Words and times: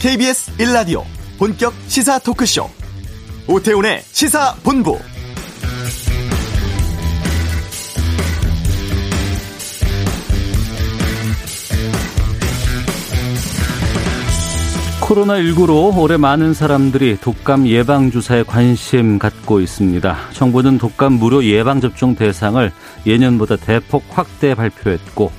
KBS 0.00 0.56
1라디오 0.56 1.04
본격 1.38 1.74
시사 1.86 2.18
토크쇼 2.20 2.70
오태훈의 3.46 4.00
시사본부 4.00 4.98
코로나19로 15.02 15.98
올해 15.98 16.16
많은 16.16 16.54
사람들이 16.54 17.18
독감 17.20 17.66
예방주사에 17.66 18.44
관심 18.44 19.18
갖고 19.18 19.60
있습니다. 19.60 20.16
정부는 20.32 20.78
독감 20.78 21.14
무료 21.14 21.44
예방접종 21.44 22.14
대상을 22.14 22.72
예년보다 23.06 23.56
대폭 23.56 24.04
확대 24.10 24.54
발표했고, 24.54 25.32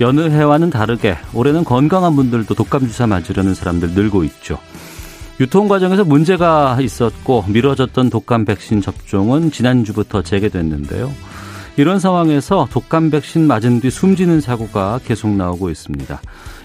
여느 0.00 0.28
해와는 0.28 0.70
다르게 0.70 1.16
올해는 1.32 1.64
건강한 1.64 2.16
분들도 2.16 2.54
독감 2.54 2.86
주사 2.86 3.06
맞으려는 3.06 3.54
사람들 3.54 3.90
늘고 3.90 4.24
있죠. 4.24 4.58
유통 5.40 5.68
과정에서 5.68 6.04
문제가 6.04 6.78
있었고 6.80 7.44
미뤄졌던 7.48 8.10
독감 8.10 8.44
백신 8.44 8.80
접종은 8.80 9.50
지난주부터 9.50 10.22
재개됐는데요. 10.22 11.12
이런 11.76 11.98
상황에서 11.98 12.66
독감 12.70 13.10
백신 13.10 13.46
맞은 13.46 13.80
뒤 13.80 13.90
숨지는 13.90 14.40
사고가 14.40 15.00
계속 15.04 15.30
나오고 15.30 15.68
있습니다. 15.68 16.20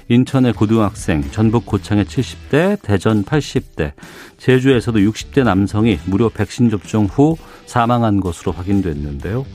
인천의 0.07 0.53
고등학생, 0.53 1.23
전북 1.31 1.65
고창의 1.65 2.05
70대, 2.05 2.81
대전 2.81 3.23
80대, 3.23 3.91
제주에서도 4.37 4.99
60대 4.99 5.43
남성이 5.43 5.99
무료 6.05 6.29
백신 6.29 6.69
접종 6.69 7.05
후 7.05 7.37
사망한 7.65 8.19
것으로 8.19 8.51
확인됐는데요. 8.51 9.45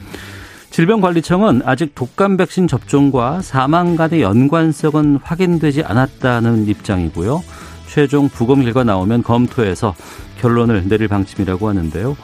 질병관리청은 0.76 1.62
아직 1.64 1.94
독감 1.94 2.36
백신 2.36 2.68
접종과 2.68 3.40
사망 3.40 3.96
간의 3.96 4.20
연관성은 4.20 5.20
확인되지 5.22 5.82
않았다는 5.82 6.68
입장이고요. 6.68 7.42
최종 7.86 8.28
부검 8.28 8.62
결과 8.62 8.84
나오면 8.84 9.22
검토해서 9.22 9.94
결론을 10.38 10.86
내릴 10.86 11.08
방침이라고 11.08 11.66
하는데요. 11.70 12.14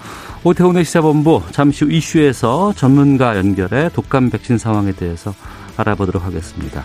오태훈의 0.44 0.84
시사본부 0.84 1.44
잠시 1.50 1.86
후 1.86 1.92
이슈에서 1.92 2.75
전문가 2.75 3.39
연결해 3.39 3.89
독감 3.89 4.28
백신 4.28 4.59
상황에 4.59 4.92
대해서 4.92 5.34
알아보도록 5.78 6.22
하겠습니다. 6.22 6.84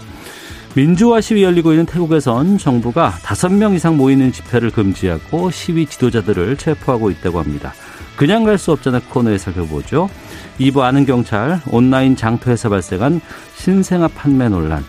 민주화 0.73 1.19
시위 1.19 1.43
열리고 1.43 1.73
있는 1.73 1.85
태국에선 1.85 2.59
정부가 2.59 3.09
다섯 3.23 3.52
명 3.52 3.73
이상 3.73 3.97
모이는 3.97 4.31
집회를 4.31 4.71
금지하고 4.71 5.52
시위 5.52 5.85
지도자들을 5.85 6.55
체포하고 6.55 7.11
있다고 7.11 7.39
합니다. 7.41 7.73
그냥 8.15 8.43
갈 8.43 8.57
수 8.57 8.71
없잖아 8.71 8.99
코너에 9.09 9.37
살펴보죠. 9.37 10.09
2부 10.59 10.79
아는 10.81 11.05
경찰 11.05 11.61
온라인 11.69 12.15
장터에서 12.15 12.69
발생한 12.69 13.21
신생아 13.55 14.07
판매 14.09 14.49
논란 14.49 14.83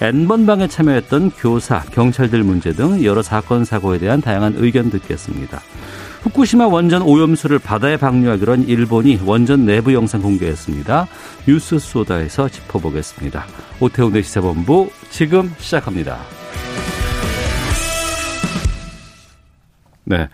N번방에 0.00 0.66
참여했던 0.66 1.30
교사, 1.38 1.80
경찰들 1.80 2.42
문제 2.42 2.72
등 2.72 3.04
여러 3.04 3.22
사건 3.22 3.64
사고에 3.64 3.98
대한 3.98 4.20
다양한 4.20 4.54
의견 4.56 4.90
듣겠습니다. 4.90 5.60
후쿠시마 6.22 6.66
원전 6.66 7.02
오염수를 7.02 7.60
바다에 7.60 7.96
방류하기로 7.96 8.52
한 8.52 8.62
일본이 8.64 9.20
원전 9.24 9.64
내부 9.64 9.94
영상 9.94 10.22
공개했습니다. 10.22 11.06
뉴스 11.46 11.78
소다에서 11.78 12.48
짚어보겠습니다. 12.48 13.44
오태훈의 13.78 14.24
시사본부 14.24 14.90
지금 15.10 15.54
시작합니다. 15.58 16.18
네. 20.04 20.28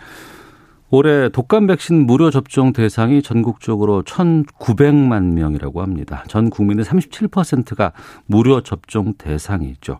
올해 0.91 1.29
독감 1.29 1.67
백신 1.67 2.05
무료 2.05 2.31
접종 2.31 2.73
대상이 2.73 3.21
전국적으로 3.21 4.01
1,900만 4.03 5.33
명이라고 5.33 5.81
합니다. 5.81 6.23
전 6.27 6.49
국민의 6.49 6.83
37%가 6.83 7.91
무료 8.25 8.61
접종 8.61 9.13
대상이죠. 9.13 9.99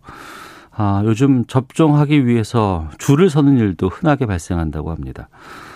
아, 0.71 1.01
요즘 1.05 1.45
접종하기 1.45 2.25
위해서 2.25 2.87
줄을 2.97 3.29
서는 3.29 3.57
일도 3.57 3.89
흔하게 3.89 4.25
발생한다고 4.25 4.91
합니다. 4.91 5.29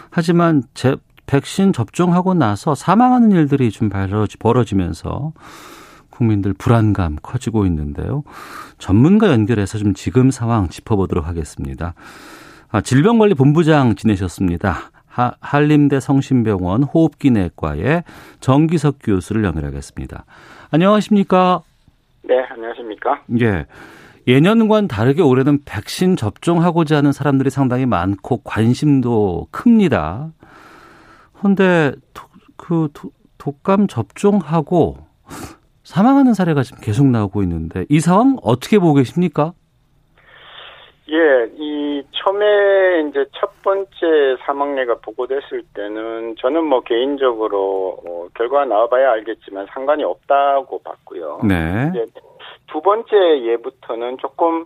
하지만 0.10 0.64
제 0.74 0.96
백신 1.26 1.74
접종하고 1.74 2.34
나서 2.34 2.74
사망하는 2.74 3.32
일들이 3.32 3.70
좀 3.72 3.90
벌어지면서 4.40 5.34
국민들 6.10 6.54
불안감 6.54 7.18
커지고 7.22 7.66
있는데요. 7.66 8.24
전문가 8.78 9.32
연결해서 9.32 9.78
좀 9.78 9.94
지금 9.94 10.32
상황 10.32 10.70
짚어보도록 10.70 11.28
하겠습니다. 11.28 11.96
아, 12.70 12.82
질병관리본부장 12.82 13.96
지내셨습니다. 13.96 14.93
하, 15.14 15.34
한림대 15.42 16.00
성심병원 16.00 16.82
호흡기내과의 16.82 18.04
정기석 18.40 18.96
교수를 19.04 19.44
연결하겠습니다. 19.44 20.26
안녕하십니까? 20.72 21.62
네, 22.24 22.40
안녕하십니까? 22.50 23.22
예. 23.40 23.68
예년과는 24.28 24.88
다르게 24.88 25.22
올해는 25.22 25.60
백신 25.66 26.16
접종하고자 26.16 26.98
하는 26.98 27.12
사람들이 27.12 27.52
상당히 27.52 27.86
많고 27.86 28.38
관심도 28.44 29.50
큽니다. 29.52 30.32
그런데 31.38 31.92
그 32.58 32.90
독감 33.38 33.88
접종하고 33.88 34.98
사망하는 35.84 36.34
사례가 36.34 36.64
지금 36.64 36.80
계속 36.82 37.06
나오고 37.06 37.44
있는데 37.44 37.86
이 37.90 38.00
상황 38.00 38.38
어떻게 38.42 38.80
보고 38.80 38.96
계십니까? 38.96 39.54
예, 41.14 41.48
이 41.58 42.04
처음에 42.12 43.08
이제 43.08 43.26
첫 43.34 43.62
번째 43.62 43.92
사망례가 44.46 44.96
보고됐을 44.96 45.62
때는 45.76 46.36
저는 46.40 46.64
뭐 46.64 46.82
개인적으로 46.82 48.00
어, 48.04 48.28
결과가 48.36 48.66
나와봐야 48.66 49.12
알겠지만 49.12 49.68
상관이 49.72 50.04
없다고 50.04 50.80
봤고요. 50.80 51.42
네. 51.48 51.92
이제 51.92 52.06
두 52.68 52.82
번째 52.82 53.44
예부터는 53.44 54.18
조금 54.18 54.66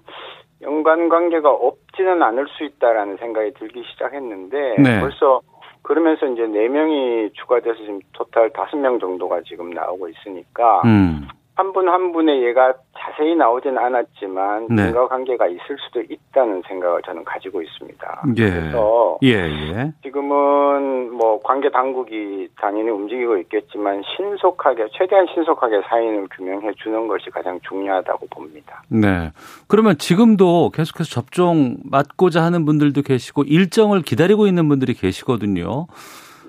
연관관계가 0.62 1.52
없지는 1.52 2.24
않을 2.24 2.48
수 2.48 2.64
있다라는 2.64 3.18
생각이 3.18 3.54
들기 3.56 3.84
시작했는데 3.92 4.76
네. 4.82 5.00
벌써 5.02 5.42
그러면서 5.82 6.28
이제 6.28 6.48
네 6.48 6.70
명이 6.70 7.32
추가돼서 7.34 7.76
지금 7.76 8.00
토탈 8.14 8.52
다섯 8.52 8.78
명 8.78 9.00
정도가 9.00 9.42
지금 9.46 9.70
나오고 9.72 10.08
있으니까 10.10 10.82
음. 10.86 11.28
한 11.58 11.74
분한 11.74 12.12
분의 12.12 12.44
예가 12.44 12.76
자세히 12.96 13.36
나오진 13.36 13.80
않았지만 13.80 14.68
네. 14.70 14.90
인과 14.90 15.08
관계가 15.08 15.48
있을 15.48 15.76
수도 15.80 16.02
있다는 16.02 16.62
생각을 16.68 17.02
저는 17.02 17.24
가지고 17.26 17.64
있습니다. 17.64 18.22
예. 18.38 18.50
그래서 18.50 19.18
예, 19.24 19.30
예. 19.34 19.92
지금은 20.04 21.12
뭐 21.14 21.42
관계 21.42 21.72
당국이 21.72 22.48
당연히 22.62 22.92
움직이고 22.92 23.38
있겠지만 23.38 24.04
신속하게 24.16 24.90
최대한 24.94 25.26
신속하게 25.34 25.82
사인을 25.90 26.28
규명해 26.30 26.74
주는 26.76 27.08
것이 27.08 27.32
가장 27.32 27.60
중요하다고 27.68 28.28
봅니다. 28.28 28.84
네. 28.90 29.32
그러면 29.68 29.98
지금도 29.98 30.70
계속해서 30.70 31.10
접종 31.10 31.78
맞고자 31.90 32.44
하는 32.44 32.66
분들도 32.66 33.02
계시고 33.02 33.44
일정을 33.44 34.04
기다리고 34.04 34.46
있는 34.46 34.70
분들이 34.70 34.94
계시거든요. 34.94 35.88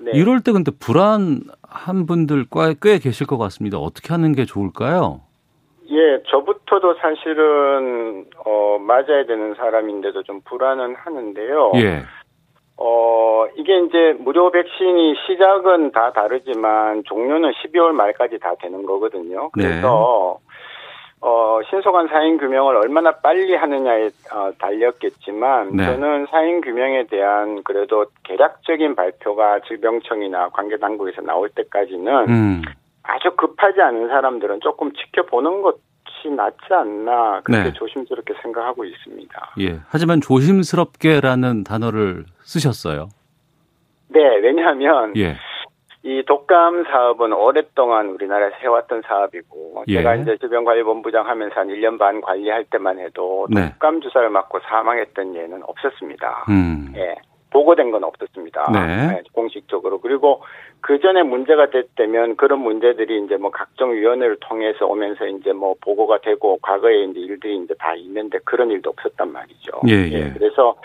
네. 0.01 0.11
이럴 0.13 0.41
때 0.41 0.51
근데 0.51 0.71
불안 0.71 1.41
한 1.69 2.05
분들 2.05 2.45
꽤, 2.51 2.75
꽤 2.81 2.99
계실 2.99 3.27
것 3.27 3.37
같습니다. 3.37 3.77
어떻게 3.77 4.13
하는 4.13 4.33
게 4.33 4.45
좋을까요? 4.45 5.21
예, 5.91 6.21
저부터도 6.27 6.95
사실은 6.95 8.25
어 8.45 8.77
맞아야 8.79 9.25
되는 9.25 9.55
사람인데도 9.55 10.23
좀 10.23 10.41
불안은 10.45 10.95
하는데요. 10.95 11.71
예. 11.75 12.03
어, 12.81 13.45
이게 13.57 13.77
이제 13.79 14.15
무료 14.19 14.51
백신이 14.51 15.15
시작은 15.27 15.91
다 15.91 16.13
다르지만 16.13 17.03
종료는 17.05 17.51
12월 17.51 17.91
말까지 17.91 18.39
다 18.39 18.53
되는 18.61 18.85
거거든요. 18.85 19.49
그래서 19.49 20.39
어, 21.21 21.59
신속한 21.69 22.07
사인 22.07 22.37
규명을 22.37 22.77
얼마나 22.77 23.11
빨리 23.11 23.53
하느냐에 23.53 24.09
어, 24.33 24.51
달렸겠지만 24.57 25.75
네. 25.75 25.85
저는 25.85 26.27
사인 26.31 26.61
규명에 26.61 27.07
대한 27.07 27.61
그래도 27.63 28.05
개략적인 28.23 28.95
발표가 28.95 29.59
질병청이나 29.67 30.49
관계 30.49 30.77
당국에서 30.77 31.21
나올 31.21 31.49
때까지는 31.49 32.29
음. 32.29 32.61
아주 33.03 33.31
급하지 33.35 33.81
않은 33.81 34.07
사람들은 34.07 34.61
조금 34.61 34.93
지켜보는 34.93 35.61
것이 35.61 36.29
낫지 36.35 36.73
않나 36.73 37.41
그렇게 37.43 37.63
네. 37.65 37.73
조심스럽게 37.73 38.35
생각하고 38.41 38.85
있습니다. 38.85 39.53
예. 39.59 39.79
하지만 39.89 40.21
조심스럽게라는 40.21 41.65
단어를 41.65 42.25
쓰셨어요. 42.43 43.09
네, 44.07 44.21
왜냐하면 44.41 45.13
예. 45.17 45.35
이 46.03 46.23
독감 46.25 46.85
사업은 46.85 47.33
오랫동안 47.33 48.07
우리나라에서 48.09 48.55
해왔던 48.61 49.01
사업이고 49.05 49.83
예. 49.89 49.97
제가 49.97 50.15
이제 50.15 50.37
질병관리본부장 50.37 51.27
하면서 51.27 51.59
한 51.59 51.67
1년 51.67 51.99
반 51.99 52.21
관리할 52.21 52.65
때만 52.65 52.99
해도 52.99 53.47
네. 53.49 53.71
독감 53.71 54.01
주사를 54.01 54.29
맞고 54.29 54.59
사망했던 54.61 55.35
예는 55.35 55.61
없었습니다. 55.63 56.45
음. 56.49 56.93
예. 56.95 57.15
보고된 57.51 57.91
건 57.91 58.03
없었습니다. 58.03 58.71
네. 58.71 59.17
예, 59.17 59.23
공식적으로. 59.33 59.99
그리고 59.99 60.43
그 60.81 60.99
전에 60.99 61.23
문제가 61.23 61.69
됐다면 61.69 62.37
그런 62.37 62.59
문제들이 62.59 63.23
이제 63.25 63.37
뭐 63.37 63.49
각종 63.49 63.93
위원회를 63.93 64.37
통해서 64.39 64.85
오면서 64.85 65.25
이제 65.25 65.51
뭐 65.51 65.75
보고가 65.81 66.19
되고 66.19 66.59
과거에 66.61 67.05
이제 67.05 67.19
일들이 67.19 67.57
이제 67.57 67.73
다 67.79 67.95
있는데 67.95 68.37
그런 68.45 68.69
일도 68.69 68.91
없었단 68.91 69.31
말이죠. 69.31 69.71
예, 69.87 70.09
예. 70.11 70.31
그래서 70.31 70.75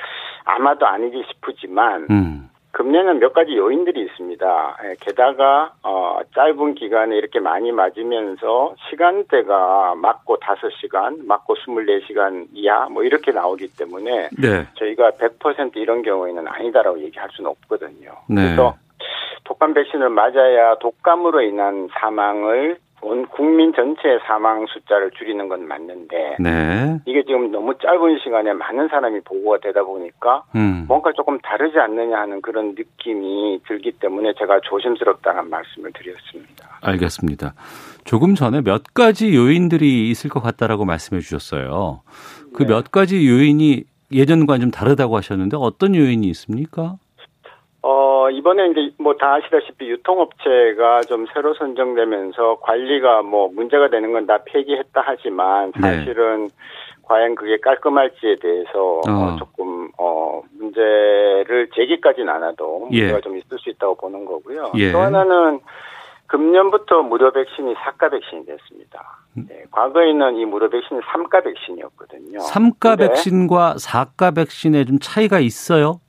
아마도 0.45 0.87
아니지 0.87 1.23
싶지만 1.29 2.07
음. 2.11 2.49
금년은 2.75 3.21
몇 3.21 3.33
가지 3.33 3.57
요인들이 3.57 4.03
있습니다. 4.03 4.79
예, 4.85 4.95
게다가 5.01 5.73
어, 5.85 6.19
짧은 6.35 6.75
기간에 6.75 7.17
이렇게 7.17 7.39
많이 7.39 7.71
맞으면서 7.71 8.75
시간대가 8.91 9.95
맞고 9.95 10.39
5시간, 10.41 11.25
맞고 11.25 11.55
24시간 11.55 12.49
이하 12.53 12.89
뭐 12.89 13.05
이렇게 13.05 13.31
나오기 13.31 13.77
때문에 13.77 14.29
네. 14.37 14.67
저희가 14.75 15.13
100% 15.13 15.77
이런 15.77 16.03
경우에는 16.03 16.49
아니다라고 16.49 16.99
얘기할 16.99 17.29
수는 17.33 17.49
없거든요. 17.51 18.11
네. 18.29 18.43
그래서 18.43 18.75
독감 19.45 19.75
백신을 19.75 20.09
맞아야 20.09 20.75
독감으로 20.81 21.43
인한 21.43 21.89
사망을 21.93 22.79
온 23.05 23.27
국민 23.27 23.73
전체의 23.75 24.21
사망 24.27 24.65
숫자를 24.67 25.11
줄이는 25.11 25.49
건 25.49 25.69
맞는데 25.69 26.37
네. 26.41 26.99
이게 27.05 27.23
지금 27.25 27.51
너무 27.51 27.75
짧은 27.79 28.19
시간에 28.23 28.53
많은 28.55 28.89
사람이 28.89 29.21
보고가 29.21 29.59
되다 29.59 29.83
보니까 29.85 30.45
음. 30.57 30.87
뭔가 30.89 31.13
조금 31.13 31.39
다르지 31.41 31.79
않느냐 31.79 32.19
하는 32.19 32.41
그런 32.41 32.75
느낌이 32.75 33.61
들기 33.69 33.93
때문에 33.93 34.33
제가 34.39 34.61
조심스럽다는 34.61 35.51
말씀을 35.51 35.93
드렸습니다. 35.93 36.79
알겠습니다. 36.83 37.55
조금 38.05 38.35
전에 38.35 38.63
몇 38.63 38.95
가지 38.95 39.35
요인들이 39.35 40.09
있을 40.11 40.31
것 40.31 40.41
같다라고 40.41 40.85
말씀해 40.85 41.21
주셨어요. 41.21 42.01
그몇 42.55 42.85
네. 42.85 42.91
가지 42.91 43.29
요인이 43.29 43.85
예전과 44.13 44.59
좀 44.59 44.71
다르다고 44.71 45.17
하셨는데 45.17 45.57
어떤 45.61 45.95
요인이 45.95 46.27
있습니까? 46.29 46.97
어, 47.83 48.14
이번에 48.31 48.69
이제 48.69 48.91
뭐 48.99 49.15
다 49.17 49.35
아시다시피 49.35 49.89
유통업체가 49.91 51.03
좀 51.03 51.27
새로 51.33 51.55
선정되면서 51.55 52.59
관리가 52.61 53.23
뭐 53.23 53.49
문제가 53.49 53.89
되는 53.89 54.13
건 54.13 54.27
다 54.27 54.39
폐기했다 54.45 55.03
하지만 55.05 55.73
네. 55.73 55.81
사실은 55.99 56.49
네. 56.49 56.55
과연 57.03 57.35
그게 57.35 57.59
깔끔할지에 57.59 58.37
대해서 58.37 59.01
어. 59.07 59.11
어, 59.11 59.37
조금 59.39 59.91
어 59.99 60.43
문제를 60.59 61.69
제기까지는 61.75 62.29
않아도 62.31 62.89
예. 62.93 63.01
문제가 63.01 63.19
예. 63.19 63.21
좀 63.21 63.37
있을 63.37 63.59
수 63.59 63.69
있다고 63.71 63.97
보는 63.97 64.25
거고요. 64.25 64.73
예. 64.77 64.91
또 64.93 64.99
하나는 65.01 65.61
금년부터 66.27 67.03
무료 67.03 67.31
백신이 67.33 67.75
4가 67.75 68.11
백신이 68.11 68.47
됐습니다. 68.47 69.19
음. 69.37 69.47
네, 69.49 69.65
과거에는 69.71 70.37
이 70.37 70.45
무료 70.47 70.71
백신이 70.71 71.01
3가 71.01 71.45
백신이었거든요. 71.45 72.39
3가 72.39 72.99
백신과 72.99 73.75
4가 73.79 74.35
백신에 74.35 74.85
좀 74.87 74.99
차이가 75.01 75.39
있어요? 75.39 76.01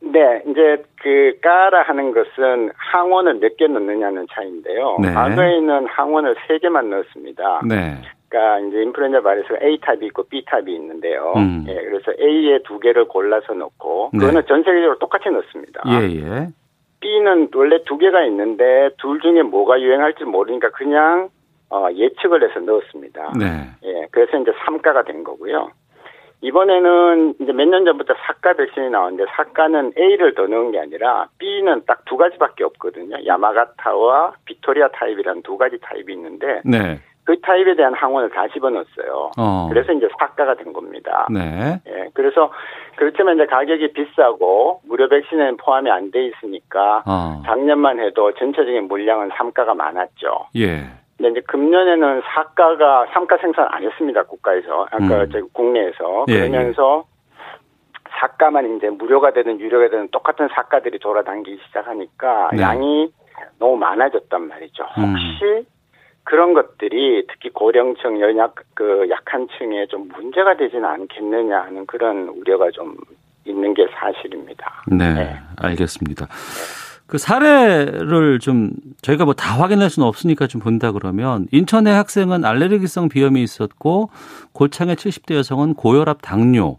네, 0.00 0.42
이제 0.46 0.82
그 1.02 1.38
가라 1.42 1.82
하는 1.82 2.12
것은 2.12 2.70
항원을 2.76 3.34
몇 3.40 3.56
개 3.56 3.66
넣느냐는 3.66 4.26
차이인데요. 4.32 4.98
네. 5.02 5.12
과거에는 5.12 5.86
항원을 5.86 6.36
세 6.46 6.58
개만 6.58 6.90
넣었습니다. 6.90 7.62
네. 7.68 7.96
그러니까 8.28 8.68
이제 8.68 8.82
인플루엔자 8.82 9.22
바이러스가 9.22 9.58
A 9.62 9.78
타입이 9.80 10.06
있고 10.06 10.24
B 10.24 10.44
타입이 10.44 10.72
있는데요. 10.74 11.32
음. 11.36 11.64
예, 11.66 11.74
그래서 11.74 12.12
A에 12.20 12.60
두 12.64 12.78
개를 12.78 13.06
골라서 13.08 13.54
넣고 13.54 14.10
네. 14.12 14.18
그거는 14.18 14.42
전 14.46 14.62
세계적으로 14.62 14.98
똑같이 14.98 15.30
넣습니다. 15.30 15.82
예, 15.88 16.04
예. 16.20 16.46
B는 17.00 17.48
원래 17.54 17.82
두 17.84 17.96
개가 17.96 18.24
있는데 18.26 18.90
둘 18.98 19.20
중에 19.20 19.42
뭐가 19.42 19.80
유행할지 19.80 20.24
모르니까 20.24 20.70
그냥 20.70 21.30
어, 21.70 21.88
예측을 21.92 22.48
해서 22.48 22.60
넣었습니다. 22.60 23.32
네. 23.38 23.46
예, 23.84 24.06
그래서 24.10 24.38
이제 24.38 24.52
3가가 24.52 25.06
된 25.06 25.24
거고요. 25.24 25.70
이번에는 26.40 27.34
이제 27.40 27.52
몇 27.52 27.66
년 27.68 27.84
전부터 27.84 28.14
사가 28.26 28.54
백신이 28.54 28.90
나왔는데 28.90 29.30
사가는 29.36 29.92
A를 29.98 30.34
더 30.34 30.46
넣은 30.46 30.70
게 30.72 30.78
아니라 30.80 31.26
B는 31.38 31.82
딱 31.86 31.98
두 32.06 32.16
가지밖에 32.16 32.64
없거든요. 32.64 33.16
야마가타와 33.26 34.32
빅토리아 34.46 34.88
타입이라는 34.88 35.42
두 35.42 35.58
가지 35.58 35.78
타입이 35.80 36.12
있는데 36.14 36.62
네. 36.64 37.00
그 37.24 37.38
타입에 37.42 37.74
대한 37.76 37.92
항원을 37.92 38.30
다 38.30 38.48
집어넣었어요. 38.48 39.32
어. 39.36 39.66
그래서 39.68 39.92
이제 39.92 40.08
사가가 40.18 40.54
된 40.54 40.72
겁니다. 40.72 41.26
네. 41.30 41.78
예, 41.86 42.08
그래서 42.14 42.50
그렇지만 42.96 43.34
이제 43.34 43.44
가격이 43.44 43.92
비싸고 43.92 44.80
무료 44.88 45.08
백신에는 45.10 45.58
포함이 45.58 45.90
안 45.90 46.10
돼 46.10 46.24
있으니까 46.28 47.02
어. 47.06 47.42
작년만 47.44 48.00
해도 48.00 48.32
전체적인 48.32 48.88
물량은 48.88 49.28
3가가 49.30 49.74
많았죠. 49.76 50.46
예. 50.56 50.84
근데 51.18 51.30
이제 51.32 51.40
금년에는 51.48 52.22
사가가 52.32 53.06
삼가 53.12 53.36
생산 53.38 53.66
안 53.70 53.82
했습니다 53.82 54.22
국가에서 54.22 54.86
아까 54.90 55.24
음. 55.24 55.48
국내에서 55.52 56.26
예, 56.30 56.34
예. 56.34 56.48
그러면서 56.48 57.04
예. 57.04 57.18
사가만 58.20 58.76
이제 58.76 58.88
무료가 58.88 59.32
되든 59.32 59.60
유료가 59.60 59.88
되든 59.90 60.08
똑같은 60.10 60.48
사가들이 60.54 60.98
돌아다니기 61.00 61.58
시작하니까 61.66 62.50
네. 62.52 62.62
양이 62.62 63.12
너무 63.58 63.76
많아졌단 63.76 64.48
말이죠. 64.48 64.84
음. 64.98 65.02
혹시 65.02 65.44
음. 65.44 65.66
그런 66.22 66.52
것들이 66.52 67.26
특히 67.28 67.50
고령층 67.50 68.20
연약 68.20 68.54
그 68.74 69.08
약한 69.10 69.48
층에 69.58 69.86
좀 69.86 70.08
문제가 70.08 70.56
되지는 70.56 70.84
않겠느냐 70.84 71.62
하는 71.62 71.86
그런 71.86 72.28
우려가 72.28 72.70
좀 72.70 72.96
있는 73.44 73.74
게 73.74 73.86
사실입니다. 73.92 74.84
네, 74.86 75.14
네. 75.14 75.36
알겠습니다. 75.60 76.26
네. 76.26 76.87
그 77.08 77.18
사례를 77.18 78.38
좀 78.38 78.70
저희가 79.02 79.24
뭐 79.24 79.34
다 79.34 79.58
확인할 79.60 79.90
수는 79.90 80.06
없으니까 80.06 80.46
좀 80.46 80.60
본다 80.60 80.92
그러면 80.92 81.48
인천의 81.52 81.92
학생은 81.94 82.44
알레르기성 82.44 83.08
비염이 83.08 83.42
있었고 83.42 84.10
골창의 84.52 84.96
70대 84.96 85.34
여성은 85.34 85.74
고혈압 85.74 86.18
당뇨 86.22 86.78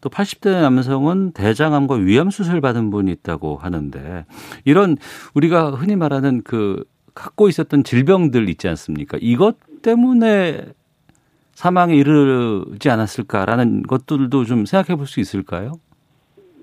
또 0.00 0.08
80대 0.08 0.50
남성은 0.62 1.32
대장암과 1.32 1.96
위암 1.96 2.30
수술 2.30 2.60
받은 2.60 2.90
분이 2.90 3.10
있다고 3.12 3.56
하는데 3.58 4.24
이런 4.64 4.96
우리가 5.34 5.70
흔히 5.72 5.94
말하는 5.96 6.42
그 6.42 6.84
갖고 7.14 7.48
있었던 7.48 7.84
질병들 7.84 8.48
있지 8.48 8.68
않습니까? 8.68 9.18
이것 9.20 9.56
때문에 9.82 10.66
사망에 11.54 11.94
이르지 11.96 12.90
않았을까라는 12.90 13.82
것들도 13.84 14.44
좀 14.44 14.66
생각해 14.66 14.96
볼 14.96 15.06
수 15.06 15.20
있을까요? 15.20 15.72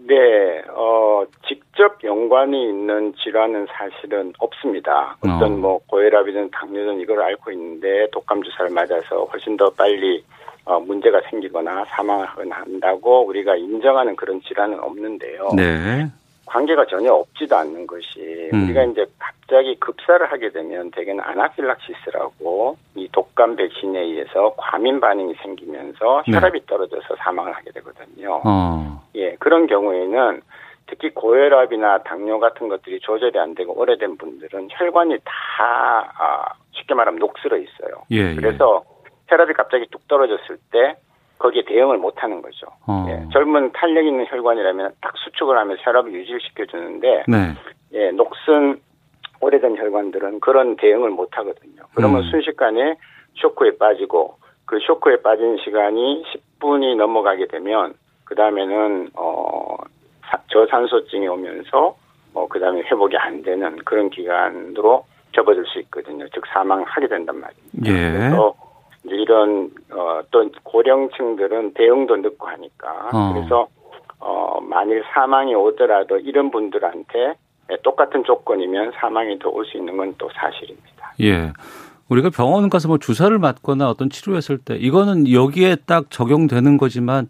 네, 0.05 0.61
어, 0.69 1.23
직접 1.47 2.03
연관이 2.03 2.69
있는 2.69 3.13
질환은 3.23 3.67
사실은 3.71 4.33
없습니다. 4.39 5.15
어떤 5.21 5.43
어. 5.43 5.57
뭐 5.57 5.79
고혈압이든 5.87 6.51
당뇨든 6.51 6.99
이걸 6.99 7.21
앓고 7.21 7.51
있는데 7.51 8.07
독감 8.11 8.43
주사를 8.43 8.71
맞아서 8.71 9.25
훨씬 9.31 9.55
더 9.55 9.69
빨리 9.69 10.23
어, 10.65 10.79
문제가 10.79 11.21
생기거나 11.29 11.85
사망하거나 11.85 12.55
한다고 12.55 13.25
우리가 13.25 13.55
인정하는 13.55 14.15
그런 14.15 14.41
질환은 14.41 14.79
없는데요. 14.79 15.49
네. 15.55 16.07
관계가 16.53 16.85
전혀 16.85 17.11
없지도 17.11 17.55
않는 17.55 17.87
것이 17.87 18.51
음. 18.53 18.65
우리가 18.65 18.83
이제 18.83 19.05
갑자기 19.17 19.75
급사를 19.79 20.23
하게 20.31 20.51
되면 20.51 20.91
대개는 20.91 21.23
아나필락시스라고 21.23 22.77
이 22.93 23.09
독감 23.11 23.55
백신에 23.55 23.99
의해서 23.99 24.53
과민 24.55 24.99
반응이 24.99 25.33
생기면서 25.41 26.23
네. 26.27 26.35
혈압이 26.35 26.59
네. 26.59 26.65
떨어져서 26.67 27.15
사망을 27.17 27.53
하게 27.53 27.71
되거든요. 27.71 28.39
어. 28.45 29.01
예, 29.15 29.35
그런 29.39 29.65
경우에는 29.65 30.41
특히 30.85 31.09
고혈압이나 31.09 32.03
당뇨 32.03 32.39
같은 32.39 32.69
것들이 32.69 32.99
조절이 32.99 33.39
안 33.39 33.55
되고 33.55 33.73
오래된 33.75 34.17
분들은 34.17 34.67
혈관이 34.69 35.17
다 35.25 36.13
아, 36.19 36.53
쉽게 36.73 36.93
말하면 36.93 37.19
녹슬어 37.19 37.57
있어요. 37.57 38.03
예, 38.11 38.31
예. 38.31 38.35
그래서 38.35 38.83
혈압이 39.27 39.53
갑자기 39.53 39.87
뚝 39.89 40.07
떨어졌을 40.07 40.59
때 40.71 40.97
거기에 41.43 41.63
대응을 41.65 41.97
못 41.97 42.23
하는 42.23 42.41
거죠. 42.41 42.67
어. 42.87 43.05
예, 43.09 43.27
젊은 43.33 43.73
탄력 43.73 44.05
있는 44.05 44.25
혈관이라면 44.29 44.93
딱 45.01 45.13
수축을 45.17 45.57
하면서 45.57 45.81
혈압을 45.83 46.13
유지시켜 46.13 46.65
주는데 46.67 47.25
네. 47.27 47.53
예, 47.91 48.11
녹슨 48.11 48.79
오래된 49.41 49.75
혈관들은 49.75 50.39
그런 50.39 50.77
대응을 50.77 51.09
못 51.09 51.37
하거든요. 51.37 51.83
그러면 51.95 52.21
음. 52.21 52.31
순식간에 52.31 52.95
쇼크에 53.33 53.77
빠지고 53.77 54.37
그 54.65 54.79
쇼크에 54.79 55.17
빠진 55.17 55.57
시간이 55.57 56.23
10분이 56.61 56.95
넘어가게 56.95 57.47
되면 57.47 57.93
그 58.23 58.35
다음에는 58.35 59.09
어 59.15 59.75
저산소증이 60.47 61.27
오면서 61.27 61.97
어 62.33 62.47
그다음에 62.47 62.83
회복이 62.83 63.17
안 63.17 63.43
되는 63.43 63.75
그런 63.83 64.09
기간으로 64.09 65.03
접어들 65.35 65.65
수 65.65 65.79
있거든요. 65.81 66.25
즉 66.33 66.45
사망하게 66.47 67.09
된단 67.09 67.37
말입니다. 67.37 67.91
예. 67.91 68.17
그래서 68.17 68.55
이런 69.05 69.69
어또 69.91 70.49
고령층들은 70.63 71.73
대응도 71.73 72.17
늦고 72.17 72.47
하니까 72.47 73.09
어. 73.13 73.33
그래서 73.33 73.67
어 74.19 74.59
만일 74.61 75.03
사망이 75.13 75.53
오더라도 75.55 76.17
이런 76.19 76.51
분들한테 76.51 77.35
똑같은 77.83 78.23
조건이면 78.23 78.93
사망이 78.99 79.39
더 79.39 79.49
올 79.49 79.65
수 79.65 79.77
있는 79.77 79.97
건 79.97 80.13
또 80.17 80.29
사실입니다. 80.33 81.13
예. 81.21 81.51
우리가 82.09 82.29
병원 82.29 82.69
가서 82.69 82.87
뭐 82.87 82.97
주사를 82.97 83.35
맞거나 83.39 83.89
어떤 83.89 84.09
치료했을 84.09 84.57
때 84.59 84.75
이거는 84.75 85.31
여기에 85.31 85.77
딱 85.87 86.11
적용되는 86.11 86.77
거지만 86.77 87.27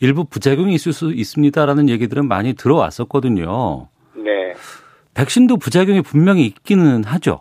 일부 0.00 0.24
부작용이 0.24 0.72
있을 0.74 0.92
수 0.92 1.12
있습니다라는 1.12 1.88
얘기들은 1.88 2.28
많이 2.28 2.54
들어왔었거든요. 2.54 3.88
네. 4.14 4.52
백신도 5.14 5.56
부작용이 5.56 6.02
분명히 6.02 6.44
있기는 6.46 7.02
하죠. 7.04 7.40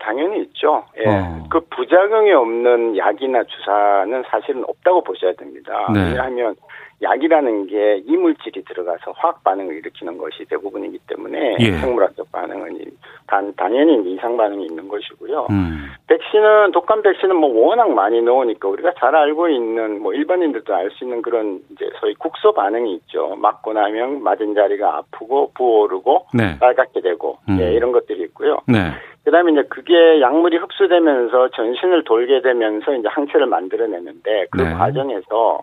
당연히 0.00 0.49
있죠. 0.60 0.84
예. 0.98 1.08
어. 1.08 1.44
그 1.48 1.60
부작용이 1.70 2.30
없는 2.32 2.96
약이나 2.96 3.42
주사는 3.44 4.22
사실은 4.28 4.64
없다고 4.68 5.02
보셔야 5.02 5.32
됩니다. 5.32 5.88
네. 5.92 6.10
왜냐하면 6.10 6.54
약이라는 7.02 7.66
게 7.66 8.02
이물질이 8.06 8.62
들어가서 8.64 9.12
화학 9.16 9.42
반응을 9.42 9.74
일으키는 9.76 10.18
것이 10.18 10.44
대부분이기 10.44 10.98
때문에 11.08 11.56
예. 11.58 11.72
생물학적 11.72 12.30
반응은 12.30 12.78
단, 13.26 13.54
당연히 13.56 14.12
이상 14.12 14.36
반응이 14.36 14.66
있는 14.66 14.86
것이고요. 14.86 15.46
음. 15.50 15.86
백신은 16.08 16.72
독감 16.72 17.02
백신은 17.02 17.36
뭐 17.36 17.68
워낙 17.68 17.90
많이 17.90 18.20
넣으니까 18.20 18.68
우리가 18.68 18.92
잘 18.98 19.14
알고 19.14 19.48
있는 19.48 20.02
뭐 20.02 20.12
일반인들도 20.12 20.74
알 20.74 20.90
수 20.90 21.04
있는 21.04 21.22
그런 21.22 21.60
이제 21.70 21.88
소위 22.00 22.14
국소 22.14 22.52
반응이 22.52 22.94
있죠. 22.94 23.36
맞고 23.36 23.72
나면 23.72 24.22
맞은 24.22 24.54
자리가 24.54 24.96
아프고 24.98 25.52
부어오르고 25.54 26.26
네. 26.34 26.58
빨갛게 26.58 27.00
되고 27.00 27.38
음. 27.48 27.58
예, 27.60 27.72
이런 27.72 27.92
것들이 27.92 28.22
있고요. 28.24 28.58
네. 28.66 28.90
그다음에 29.24 29.52
이제 29.52 29.62
그게 29.68 30.20
약물이 30.20 30.56
흡수되면서 30.56 31.48
전신을 31.50 32.04
돌게 32.04 32.40
되면서 32.42 32.94
이제 32.94 33.08
항체를 33.08 33.46
만들어내는데 33.46 34.46
그 34.50 34.62
네. 34.62 34.72
과정에서 34.72 35.62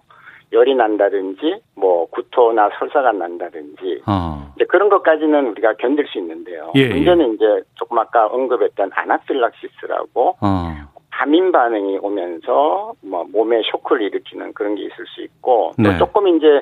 열이 0.54 0.76
난다든지 0.76 1.62
뭐 1.76 2.06
구토나 2.10 2.70
설사가 2.80 3.12
난다든지 3.12 4.04
어. 4.08 4.54
이제 4.56 4.66
그런 4.66 4.90
것까지는 4.90 5.48
우리가 5.48 5.74
견딜 5.74 6.08
수 6.08 6.18
있는데요. 6.20 6.72
예, 6.76 6.82
예. 6.82 6.90
문제는 6.90 7.32
예. 7.32 7.34
이제 7.34 7.46
조금 7.76 7.98
아까 7.98 8.28
언급했던 8.28 8.92
아나필락시스라고 8.94 10.38
어. 10.42 10.76
과민 11.12 11.52
반응이 11.52 11.98
오면서 12.02 12.94
뭐 13.02 13.26
몸에 13.32 13.62
쇼크를 13.72 14.04
일으키는 14.04 14.54
그런 14.54 14.76
게 14.76 14.84
있을 14.84 15.06
수 15.08 15.22
있고 15.24 15.72
네. 15.78 15.92
또 15.92 16.06
조금 16.06 16.28
이제 16.28 16.62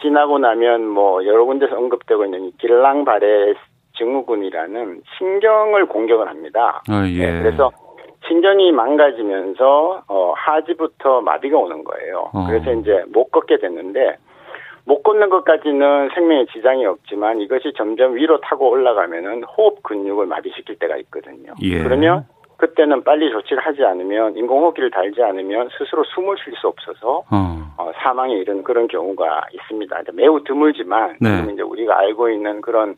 지나고 0.00 0.38
나면 0.38 0.86
뭐 0.86 1.24
여러 1.26 1.44
군데서 1.44 1.76
언급되고 1.76 2.24
있는 2.24 2.52
길랑바레 2.58 3.54
증후군이라는 3.96 5.02
신경을 5.18 5.86
공격을 5.86 6.28
합니다. 6.28 6.82
어, 6.90 7.04
예. 7.06 7.30
네, 7.30 7.42
그래서 7.42 7.70
신경이 8.26 8.72
망가지면서 8.72 10.04
어, 10.08 10.32
하지부터 10.36 11.20
마비가 11.20 11.58
오는 11.58 11.84
거예요. 11.84 12.30
어. 12.32 12.46
그래서 12.46 12.72
이제 12.72 13.04
못 13.12 13.30
걷게 13.30 13.58
됐는데 13.58 14.16
못 14.84 15.02
걷는 15.02 15.28
것까지는 15.30 16.10
생명에 16.14 16.46
지장이 16.52 16.86
없지만 16.86 17.40
이것이 17.40 17.72
점점 17.76 18.14
위로 18.14 18.40
타고 18.40 18.70
올라가면은 18.70 19.42
호흡 19.44 19.82
근육을 19.82 20.26
마비시킬 20.26 20.78
때가 20.78 20.96
있거든요. 20.98 21.52
예. 21.62 21.82
그러면 21.82 22.24
그때는 22.56 23.04
빨리 23.04 23.30
조치를 23.30 23.64
하지 23.64 23.84
않으면 23.84 24.36
인공호흡기를 24.36 24.90
달지 24.90 25.22
않으면 25.22 25.68
스스로 25.76 26.04
숨을 26.04 26.36
쉴 26.42 26.54
수 26.54 26.68
없어서 26.68 27.24
어. 27.30 27.74
어, 27.76 27.92
사망에 28.02 28.34
이른 28.34 28.62
그런 28.62 28.88
경우가 28.88 29.46
있습니다. 29.52 30.02
매우 30.14 30.42
드물지만 30.42 31.16
네. 31.20 31.36
지금 31.36 31.50
이제 31.52 31.62
우리가 31.62 31.98
알고 31.98 32.30
있는 32.30 32.60
그런 32.62 32.96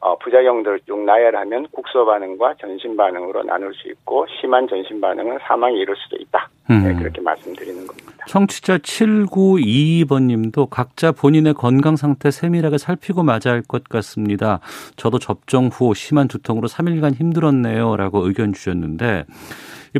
어, 0.00 0.16
부작용들을 0.18 0.80
쭉 0.86 1.04
나열하면 1.04 1.66
국소 1.72 2.06
반응과 2.06 2.54
전신 2.60 2.96
반응으로 2.96 3.42
나눌 3.42 3.74
수 3.74 3.88
있고 3.88 4.26
심한 4.40 4.68
전신 4.68 5.00
반응은 5.00 5.38
사망이 5.46 5.76
이를 5.78 5.94
수도 5.96 6.16
있다. 6.22 6.48
음. 6.70 6.82
네, 6.84 6.94
그렇게 6.94 7.20
말씀드리는 7.20 7.84
겁니다. 7.86 8.24
청취자 8.28 8.78
7922번 8.78 10.24
님도 10.24 10.66
각자 10.66 11.12
본인의 11.12 11.54
건강 11.54 11.96
상태 11.96 12.30
세밀하게 12.30 12.78
살피고 12.78 13.22
맞아야 13.24 13.40
할 13.54 13.62
것 13.68 13.84
같습니다. 13.88 14.60
저도 14.96 15.18
접종 15.18 15.66
후 15.72 15.94
심한 15.94 16.28
두통으로 16.28 16.68
3일간 16.68 17.14
힘들었네요. 17.14 17.96
라고 17.96 18.26
의견 18.26 18.52
주셨는데 18.52 19.24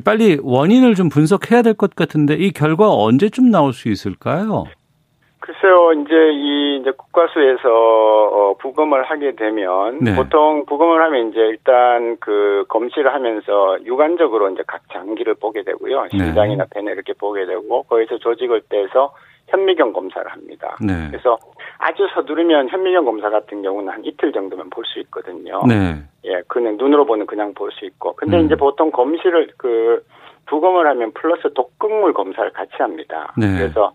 빨리 0.05 0.38
원인을 0.43 0.95
좀 0.95 1.09
분석해야 1.09 1.62
될 1.62 1.75
것 1.75 1.95
같은데 1.97 2.35
이 2.35 2.52
결과 2.52 2.93
언제쯤 2.95 3.50
나올 3.50 3.73
수 3.73 3.88
있을까요? 3.88 4.64
글쎄요, 5.49 5.93
이제 5.93 6.14
이 6.35 6.76
이제 6.76 6.90
국가수에서 6.90 7.71
어, 7.71 8.55
부검을 8.59 9.05
하게 9.05 9.35
되면 9.35 9.99
네. 9.99 10.14
보통 10.14 10.67
부검을 10.67 11.02
하면 11.05 11.31
이제 11.31 11.40
일단 11.40 12.19
그 12.21 12.67
검시를 12.69 13.14
하면서 13.14 13.78
유관적으로 13.83 14.50
이제 14.50 14.62
각 14.67 14.83
장기를 14.93 15.37
보게 15.37 15.62
되고요, 15.62 16.02
네. 16.02 16.09
심장이나 16.11 16.64
네. 16.64 16.71
폐를 16.75 16.93
이렇게 16.93 17.14
보게 17.14 17.47
되고 17.47 17.83
거기서 17.85 18.19
조직을 18.19 18.61
떼서 18.69 19.14
현미경 19.47 19.95
검사를 19.95 20.31
합니다. 20.31 20.76
네. 20.87 20.93
그래서 21.11 21.38
아주 21.78 22.07
서두르면 22.12 22.69
현미경 22.69 23.07
검사 23.07 23.31
같은 23.31 23.62
경우는 23.62 23.90
한 23.90 24.05
이틀 24.05 24.33
정도면 24.33 24.69
볼 24.69 24.85
수 24.85 24.99
있거든요. 25.00 25.62
네. 25.67 25.97
예, 26.26 26.43
그냥 26.47 26.76
눈으로 26.76 27.07
보는 27.07 27.25
그냥 27.25 27.55
볼 27.55 27.71
수 27.73 27.87
있고. 27.87 28.12
근데 28.17 28.38
음. 28.38 28.45
이제 28.45 28.55
보통 28.55 28.90
검시를 28.90 29.49
그 29.57 30.05
부검을 30.45 30.87
하면 30.88 31.12
플러스 31.12 31.50
독극물 31.55 32.12
검사를 32.12 32.50
같이 32.52 32.73
합니다. 32.78 33.33
네. 33.38 33.47
그래서 33.57 33.93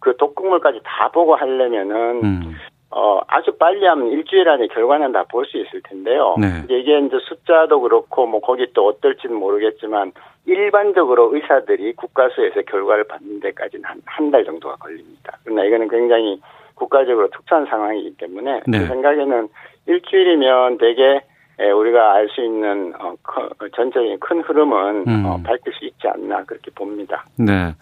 그 0.00 0.16
독극물까지 0.16 0.80
다 0.84 1.10
보고 1.10 1.34
하려면은 1.36 2.22
음. 2.24 2.56
어, 2.90 3.20
아주 3.26 3.52
빨리 3.58 3.84
하면 3.84 4.08
일주일 4.08 4.48
안에 4.48 4.68
결과는 4.68 5.12
다 5.12 5.24
볼 5.24 5.44
수 5.44 5.58
있을 5.58 5.82
텐데요. 5.82 6.34
네. 6.38 6.64
이게 6.74 6.98
이제 6.98 7.18
숫자도 7.28 7.80
그렇고 7.80 8.26
뭐 8.26 8.40
거기 8.40 8.66
또 8.72 8.86
어떨지는 8.86 9.36
모르겠지만 9.36 10.12
일반적으로 10.46 11.34
의사들이 11.34 11.92
국가수에서 11.94 12.62
결과를 12.62 13.04
받는 13.04 13.40
데까지는 13.40 13.84
한 13.84 14.00
한 14.06 14.30
달 14.30 14.44
정도가 14.44 14.76
걸립니다. 14.76 15.36
그러나 15.44 15.64
이거는 15.64 15.88
굉장히 15.88 16.40
국가적으로 16.74 17.28
특수한 17.28 17.66
상황이기 17.66 18.16
때문에 18.16 18.60
네. 18.66 18.78
제 18.78 18.86
생각에는 18.86 19.48
일주일이면 19.86 20.78
대개 20.78 21.20
우리가 21.58 22.14
알 22.14 22.28
수 22.30 22.42
있는 22.42 22.94
어, 22.98 23.14
전체적인 23.74 24.18
큰 24.20 24.40
흐름은 24.40 25.04
음. 25.06 25.24
어, 25.26 25.38
밝힐 25.44 25.72
수 25.74 25.84
있지 25.84 26.08
않나 26.08 26.44
그렇게 26.44 26.70
봅니다. 26.70 27.24
네. 27.36 27.74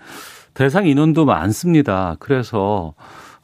대상 0.56 0.86
인원도 0.86 1.26
많습니다. 1.26 2.16
그래서 2.18 2.94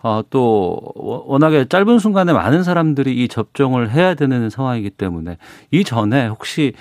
어, 0.03 0.23
또 0.31 0.81
워낙에 0.97 1.67
짧은 1.67 1.99
순간에 2.01 2.33
많은 2.33 2.65
사람들이 2.65 3.23
이 3.23 3.29
접종을 3.29 3.91
해야 3.91 4.15
되는 4.15 4.51
상황이기 4.51 4.91
때문에 4.91 5.37
이 5.71 5.85
전에 5.85 6.27
혹시 6.27 6.73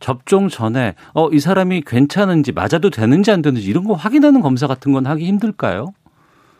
접종 0.00 0.48
전에 0.48 0.94
어, 1.14 1.28
이 1.30 1.38
사람이 1.38 1.82
괜찮은지 1.86 2.52
맞아도 2.52 2.90
되는지 2.90 3.30
안 3.30 3.42
되는지 3.42 3.68
이런 3.68 3.84
거 3.84 3.94
확인하는 3.94 4.40
검사 4.40 4.66
같은 4.66 4.92
건 4.92 5.06
하기 5.06 5.26
힘들까요? 5.26 5.92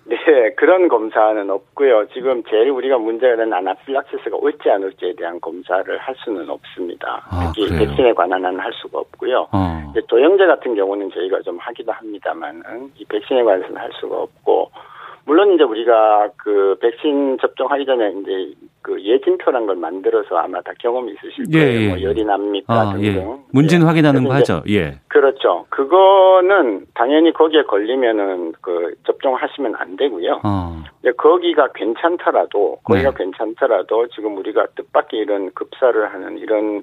네, 0.08 0.54
그런 0.56 0.88
검사는 0.88 1.50
없고요. 1.50 2.06
지금 2.14 2.42
제일 2.44 2.70
우리가 2.70 2.96
문제가 2.98 3.36
되는 3.36 3.52
아나필락시스가 3.52 4.36
올지 4.36 4.70
안 4.70 4.84
올지에 4.84 5.14
대한 5.16 5.40
검사를 5.40 5.98
할 5.98 6.14
수는 6.24 6.48
없습니다. 6.48 7.22
아, 7.28 7.52
특히 7.54 7.68
그래요? 7.68 7.88
백신에 7.88 8.12
관한 8.12 8.44
한할 8.44 8.72
수가 8.74 9.00
없고요. 9.00 9.48
어. 9.52 9.92
조영제 10.08 10.46
같은 10.46 10.74
경우는 10.74 11.10
저희가 11.10 11.40
좀 11.40 11.58
하기도 11.58 11.90
합니다만은 11.90 12.92
이 12.96 13.04
백신에 13.06 13.42
관해서는 13.42 13.76
할 13.76 13.90
수가 14.00 14.16
없고 14.16 14.70
물론 15.24 15.52
이제 15.54 15.64
우리가 15.64 16.28
그 16.36 16.76
백신 16.80 17.38
접종하기 17.40 17.84
전에 17.84 18.12
이제 18.20 18.54
그 18.86 19.02
예진표란 19.02 19.66
걸 19.66 19.74
만들어서 19.74 20.36
아마 20.36 20.60
다 20.60 20.70
경험이 20.78 21.14
있으실 21.14 21.46
예, 21.52 21.58
거예요. 21.58 21.72
예, 21.72 21.82
예. 21.82 21.88
뭐 21.88 22.02
열이 22.02 22.24
납니까 22.24 22.72
아, 22.72 22.92
등등. 22.92 23.04
예. 23.04 23.44
문진 23.52 23.80
예. 23.82 23.84
확인하는 23.84 24.22
거 24.22 24.32
하죠. 24.34 24.62
예. 24.68 25.00
그렇죠. 25.08 25.66
그거는 25.70 26.86
당연히 26.94 27.32
거기에 27.32 27.64
걸리면은 27.64 28.52
그 28.60 28.94
접종하시면 29.04 29.74
안 29.74 29.96
되고요. 29.96 30.40
어. 30.44 30.84
거기가 31.16 31.72
괜찮더라도 31.74 32.78
거기가 32.84 33.10
네. 33.10 33.16
괜찮더라도 33.16 34.06
지금 34.14 34.36
우리가 34.38 34.66
뜻밖의 34.76 35.18
이런 35.18 35.50
급사를 35.52 36.12
하는 36.12 36.38
이런 36.38 36.76
어, 36.76 36.82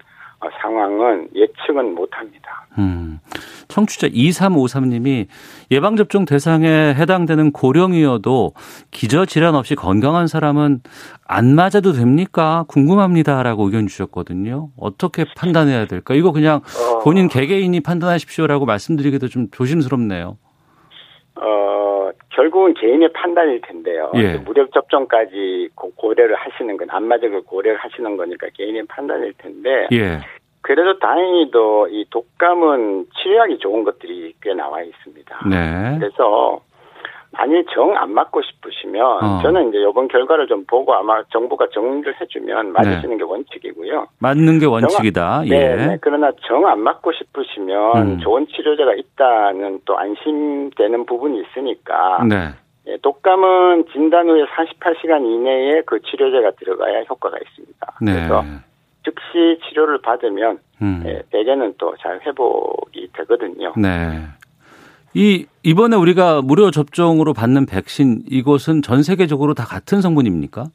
상황은 0.62 1.30
예측은 1.36 1.96
못합니다. 1.96 2.68
음. 2.78 3.20
청취자 3.68 4.08
2353님이 4.10 5.28
예방접종 5.72 6.26
대상에 6.26 6.94
해당되는 6.94 7.52
고령이어도 7.52 8.54
기저질환 8.92 9.56
없이 9.56 9.76
건강한 9.76 10.28
사람은 10.28 10.82
안 11.26 11.56
맞아도 11.56 11.94
됩니까? 11.94 12.66
궁금합니다 12.68 13.42
라고 13.42 13.66
의견 13.66 13.88
주셨거든요. 13.88 14.70
어떻게 14.78 15.26
판단해야 15.36 15.88
될까? 15.88 16.14
이거 16.14 16.32
그냥 16.32 16.58
어. 16.58 17.00
본인 17.00 17.28
개개인이 17.28 17.80
판단하십시오라고 17.80 18.66
말씀드리기도 18.66 19.28
좀 19.28 19.48
조심스럽네요. 19.52 20.38
어, 21.36 21.63
결국은 22.34 22.74
개인의 22.74 23.14
판단일 23.14 23.62
텐데요. 23.62 24.12
예. 24.16 24.38
무력 24.38 24.72
접종까지 24.74 25.70
고려를 25.76 26.36
하시는 26.36 26.76
건, 26.78 26.88
안 26.90 27.08
맞은 27.08 27.32
걸 27.32 27.42
고려를 27.42 27.78
하시는 27.78 28.18
거니까 28.18 28.48
개인의 28.54 28.84
판단일 28.88 29.34
텐데. 29.38 29.88
예. 29.92 30.20
그래도 30.62 30.98
다행히도 30.98 31.90
이 31.90 32.06
독감은 32.10 33.08
치료하기 33.18 33.58
좋은 33.60 33.84
것들이 33.84 34.34
꽤 34.42 34.54
나와 34.54 34.82
있습니다. 34.82 35.40
네. 35.50 35.98
그래서 36.00 36.62
만일 37.36 37.66
정안 37.74 38.14
맞고 38.14 38.42
싶으시면 38.44 39.02
어. 39.24 39.40
저는 39.42 39.70
이제 39.70 39.80
이번 39.80 40.08
결과를 40.08 40.48
좀 40.48 40.66
보고 40.66 40.94
아마 40.94 41.24
정부가 41.32 41.68
정리를 41.74 42.14
해주면 42.22 42.72
맞으시는 42.74 43.10
네. 43.10 43.18
게 43.18 43.24
원칙이고요. 43.24 44.08
맞는 44.20 44.60
게 44.60 44.66
원칙이다. 44.68 45.38
정, 45.38 45.48
예. 45.48 45.50
네, 45.76 45.76
네. 45.88 45.98
그러나 46.02 46.32
정 46.48 46.64
안 46.66 46.80
맞고 46.80 47.12
싶으시면 47.12 47.98
음. 47.98 48.20
좋은 48.20 48.48
치료제가 48.48 48.94
있다는 48.94 49.82
또 49.86 49.98
안심되는 49.98 51.06
부분이 51.06 51.42
있으니까. 51.42 52.24
네. 52.30 52.50
예, 52.88 52.98
독감은 53.02 53.86
진단 53.94 54.28
후에 54.30 54.44
48시간 54.46 55.26
이내에 55.26 55.82
그 55.86 56.02
치료제가 56.02 56.52
들어가야 56.60 57.04
효과가 57.10 57.38
있습니다. 57.38 57.88
네. 58.02 58.14
그래서 58.14 58.44
즉시 59.06 59.60
치료를 59.68 60.02
받으면 60.02 60.60
음. 60.82 61.04
예, 61.06 61.22
대개는 61.32 61.76
또 61.78 61.94
잘 62.02 62.20
회복이 62.26 63.10
되거든요. 63.14 63.74
네. 63.78 63.90
이 65.14 65.46
이번에 65.64 65.96
우리가 65.96 66.42
무료 66.42 66.72
접종으로 66.72 67.34
받는 67.34 67.66
백신 67.66 68.24
이곳은 68.30 68.82
전 68.82 69.04
세계적으로 69.04 69.54
다 69.54 69.64
같은 69.64 70.02
성분입니까? 70.02 70.66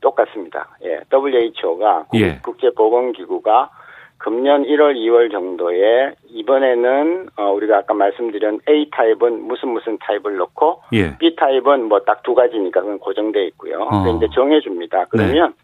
똑같습니다. 0.00 0.68
예, 0.84 1.00
WHO가 1.12 2.06
예. 2.14 2.38
국제보건기구가 2.42 3.70
금년 4.18 4.62
1월, 4.62 4.94
2월 4.94 5.32
정도에 5.32 6.14
이번에는 6.28 7.28
어 7.36 7.50
우리가 7.52 7.78
아까 7.78 7.92
말씀드린 7.94 8.60
A 8.68 8.88
타입은 8.90 9.42
무슨 9.48 9.70
무슨 9.70 9.98
타입을 9.98 10.36
넣고 10.36 10.82
예. 10.92 11.18
B 11.18 11.34
타입은 11.34 11.88
뭐 11.88 12.00
딱 12.04 12.22
두 12.22 12.34
가지니까 12.34 12.80
그건 12.82 12.98
고정돼 13.00 13.44
있고요. 13.48 13.80
어. 13.90 14.16
이제 14.16 14.28
정해줍니다. 14.32 15.06
그러면 15.08 15.54
네. 15.56 15.61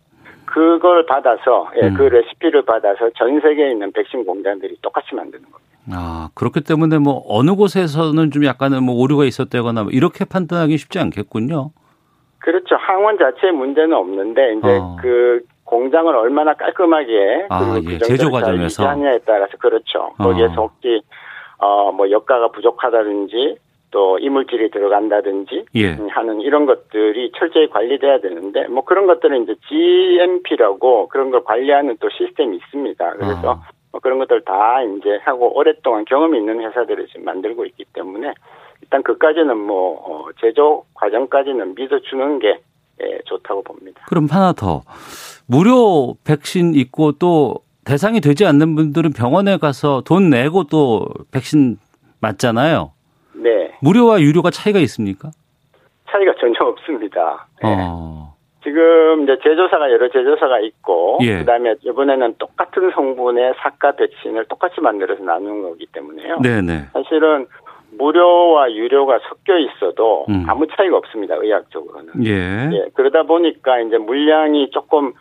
그걸 0.52 1.04
받아서 1.06 1.70
예, 1.82 1.88
음. 1.88 1.94
그 1.94 2.02
레시피를 2.02 2.62
받아서 2.62 3.10
전 3.16 3.40
세계에 3.40 3.70
있는 3.70 3.92
백신 3.92 4.24
공장들이 4.24 4.76
똑같이 4.80 5.14
만드는 5.14 5.44
겁니다. 5.44 5.68
아 5.90 6.28
그렇기 6.34 6.62
때문에 6.62 6.98
뭐 6.98 7.22
어느 7.28 7.54
곳에서는 7.54 8.30
좀 8.30 8.44
약간은 8.44 8.82
뭐 8.82 8.94
오류가 8.94 9.24
있었다거나 9.24 9.84
뭐 9.84 9.92
이렇게 9.92 10.24
판단하기 10.24 10.76
쉽지 10.76 10.98
않겠군요. 10.98 11.70
그렇죠. 12.38 12.76
항원 12.76 13.18
자체의 13.18 13.52
문제는 13.52 13.92
없는데 13.92 14.54
이제 14.54 14.78
어. 14.80 14.96
그 15.00 15.40
공장을 15.64 16.14
얼마나 16.14 16.54
깔끔하게 16.54 17.46
아, 17.50 17.74
그리고 17.74 17.92
예. 17.92 17.98
그 17.98 18.04
제조 18.04 18.30
과정에서 18.30 18.88
하냐에 18.88 19.18
따라서 19.26 19.52
그렇죠. 19.58 20.14
어. 20.18 20.24
거기에서 20.24 20.54
혹시 20.54 21.02
어뭐 21.58 22.10
역가가 22.10 22.48
부족하다든지 22.52 23.58
또 23.90 24.18
이물질이 24.18 24.70
들어간다든지 24.70 25.64
예. 25.76 25.92
하는 26.10 26.40
이런 26.40 26.66
것들이 26.66 27.32
철저히 27.38 27.68
관리돼야 27.68 28.20
되는데 28.20 28.66
뭐 28.68 28.84
그런 28.84 29.06
것들은 29.06 29.44
이제 29.44 29.54
GMP라고 29.68 31.08
그런 31.08 31.30
걸 31.30 31.44
관리하는 31.44 31.96
또 32.00 32.08
시스템이 32.10 32.56
있습니다. 32.56 33.12
그래서 33.12 33.50
어. 33.52 33.60
뭐 33.92 34.00
그런 34.00 34.18
것들 34.18 34.42
다 34.42 34.82
이제 34.82 35.18
하고 35.22 35.56
오랫동안 35.56 36.04
경험이 36.04 36.38
있는 36.38 36.60
회사들이 36.60 37.06
지금 37.08 37.24
만들고 37.24 37.64
있기 37.66 37.84
때문에 37.94 38.32
일단 38.82 39.02
그까지는 39.02 39.56
뭐 39.56 40.02
어, 40.04 40.28
제조 40.40 40.84
과정까지는 40.94 41.74
믿어주는 41.74 42.38
게 42.40 42.60
예, 43.00 43.18
좋다고 43.26 43.62
봅니다. 43.62 44.02
그럼 44.08 44.26
하나 44.30 44.52
더 44.52 44.82
무료 45.46 46.16
백신 46.24 46.74
있고 46.74 47.12
또 47.12 47.60
대상이 47.84 48.20
되지 48.20 48.44
않는 48.44 48.74
분들은 48.74 49.12
병원에 49.12 49.56
가서 49.56 50.02
돈 50.04 50.30
내고 50.30 50.64
또 50.64 51.06
백신 51.30 51.78
맞잖아요. 52.20 52.92
네. 53.42 53.72
무료와 53.82 54.20
유료가 54.20 54.50
차이가 54.50 54.78
있습니까? 54.80 55.30
차이가 56.10 56.34
전혀 56.40 56.54
없습니다. 56.60 57.46
네. 57.62 57.74
어. 57.78 58.34
지금 58.64 59.22
이제 59.22 59.38
제조사가 59.42 59.90
여러 59.90 60.10
제조사가 60.10 60.60
있고 60.60 61.18
예. 61.22 61.38
그다음에 61.38 61.76
이번에는 61.82 62.34
똑같은 62.38 62.90
성분의 62.90 63.54
사과 63.58 63.92
백신을 63.92 64.46
똑같이 64.46 64.80
만들어서 64.80 65.22
나누는 65.22 65.62
거기 65.62 65.86
때문에요. 65.86 66.40
네네. 66.40 66.88
사실은 66.92 67.46
무료와 67.96 68.72
유료가 68.72 69.18
섞여 69.28 69.56
있어도 69.58 70.26
음. 70.28 70.44
아무 70.46 70.66
차이가 70.66 70.96
없습니다. 70.98 71.36
의학적으로는. 71.36 72.26
예. 72.26 72.70
예. 72.72 72.88
그러다 72.94 73.22
보니까 73.22 73.80
이제 73.80 73.96
물량이 73.96 74.70
조금 74.70 75.08
어, 75.08 75.12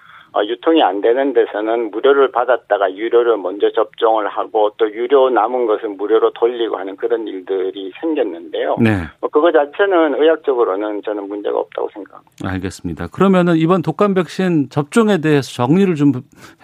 유통이 0.46 0.82
안 0.84 1.01
되는 1.01 1.34
데서는 1.34 1.91
무료를 1.91 2.32
받았다가 2.32 2.94
유료를 2.96 3.38
먼저 3.38 3.72
접종을 3.72 4.27
하고 4.27 4.72
또 4.77 4.91
유료 4.91 5.29
남은 5.29 5.65
것은 5.65 5.98
무료로 5.98 6.32
돌리고 6.34 6.77
하는 6.77 6.96
그런 6.98 7.27
일들이 7.27 7.91
생겼는데요. 8.01 8.77
네. 8.82 9.03
뭐 9.22 9.29
그거 9.29 9.51
자체는 9.51 10.22
의학적으로는 10.22 11.01
저는 11.03 11.27
문제가 11.27 11.58
없다고 11.60 11.89
생각합니다. 11.94 12.50
알겠습니다. 12.50 13.08
그러면은 13.08 13.56
이번 13.58 13.82
독감 13.82 14.13
백신 14.13 14.70
접종에 14.70 15.20
대해서 15.20 15.51
정리를 15.53 15.96
좀 15.96 16.12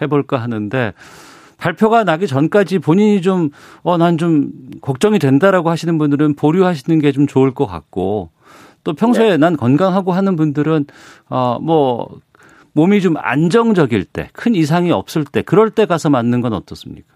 해볼까 0.02 0.36
하는데 0.36 0.92
발표가 1.58 2.04
나기 2.04 2.26
전까지 2.26 2.80
본인이 2.80 3.22
좀, 3.22 3.50
어, 3.84 3.96
난 3.96 4.18
좀 4.18 4.50
걱정이 4.82 5.18
된다라고 5.18 5.70
하시는 5.70 5.96
분들은 5.98 6.34
보류하시는 6.36 7.00
게 7.00 7.12
좀 7.12 7.26
좋을 7.26 7.54
것 7.54 7.66
같고 7.66 8.30
또 8.82 8.92
평소에 8.92 9.30
네. 9.30 9.36
난 9.38 9.56
건강하고 9.56 10.12
하는 10.12 10.36
분들은, 10.36 10.84
어, 11.30 11.58
뭐, 11.58 12.08
몸이 12.74 13.00
좀 13.00 13.14
안정적일 13.16 14.04
때, 14.04 14.28
큰 14.32 14.54
이상이 14.54 14.90
없을 14.90 15.24
때, 15.24 15.42
그럴 15.42 15.70
때 15.70 15.86
가서 15.86 16.10
맞는 16.10 16.40
건 16.40 16.52
어떻습니까? 16.52 17.14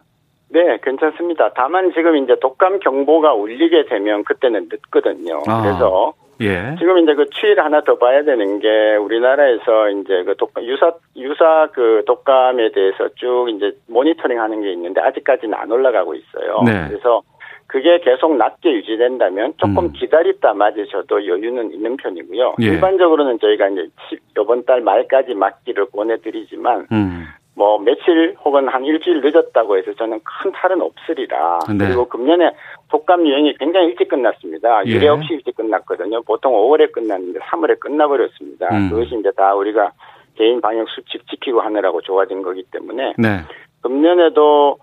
네, 0.51 0.79
괜찮습니다. 0.83 1.53
다만 1.55 1.93
지금 1.93 2.17
이제 2.17 2.37
독감 2.41 2.79
경보가 2.79 3.35
울리게 3.35 3.87
되면 3.87 4.25
그때는 4.25 4.69
늦거든요. 4.71 5.43
아. 5.47 5.63
그래서 5.63 6.15
예. 6.41 6.77
지금 6.79 6.99
이제 6.99 7.15
그 7.15 7.27
추이를 7.31 7.65
하나 7.65 7.83
더 7.83 7.99
봐야 7.99 8.23
되는 8.23 8.61
게 8.61 8.97
우리나라에서 8.97 9.91
이제 9.91 10.23
그 10.25 10.37
독감 10.37 10.65
유사 10.65 10.93
유사 11.17 11.69
그 11.73 12.03
독감에 12.07 12.71
대해서 12.73 13.09
쭉 13.17 13.49
이제 13.51 13.73
모니터링 13.89 14.41
하는 14.41 14.63
게 14.63 14.73
있는데 14.73 15.01
아직까지는 15.01 15.55
안 15.55 15.71
올라가고 15.71 16.15
있어요. 16.15 16.63
네. 16.65 16.87
그래서 16.89 17.23
그게 17.69 18.01
계속 18.01 18.35
낮게 18.37 18.73
유지된다면 18.73 19.53
조금 19.59 19.85
음. 19.85 19.93
기다렸다 19.93 20.55
맞으셔도 20.55 21.27
여유는 21.27 21.73
있는 21.73 21.99
편이고요. 21.99 22.57
예. 22.63 22.65
일반적으로는 22.65 23.39
저희가 23.39 23.69
이제 23.69 23.89
이번 24.41 24.65
달 24.65 24.81
말까지 24.81 25.35
맞기를 25.35 25.89
보내드리지만 25.93 26.87
음. 26.91 27.27
뭐 27.55 27.79
며칠 27.79 28.37
혹은 28.43 28.69
한 28.69 28.87
일주일 28.87 29.21
늦었다고 29.21 29.77
해서 29.77 29.93
저는 29.95 30.21
큰 30.25 30.51
탈은 30.53 30.81
없으리라. 30.81 31.59
네. 31.77 31.87
그리고 31.87 32.09
금년에 32.09 32.53
독감 32.89 33.27
유행이 33.27 33.55
굉장히 33.59 33.89
일찍 33.89 34.09
끝났습니다. 34.09 34.87
예. 34.87 34.91
유례 34.91 35.09
없이 35.09 35.35
일찍 35.35 35.55
끝났거든요. 35.57 36.23
보통 36.23 36.55
5월에 36.55 36.91
끝났는데 36.91 37.41
3월에 37.41 37.79
끝나버렸습니다. 37.81 38.69
음. 38.75 38.89
그것이 38.89 39.15
이제 39.21 39.31
다 39.37 39.55
우리가 39.55 39.93
개인 40.37 40.63
방역 40.63 40.89
수칙 40.89 41.29
지키고 41.29 41.61
하느라고 41.61 42.01
좋아진 42.01 42.41
거기 42.43 42.63
때문에 42.71 43.13
네. 43.19 43.41
금년에도 43.83 44.79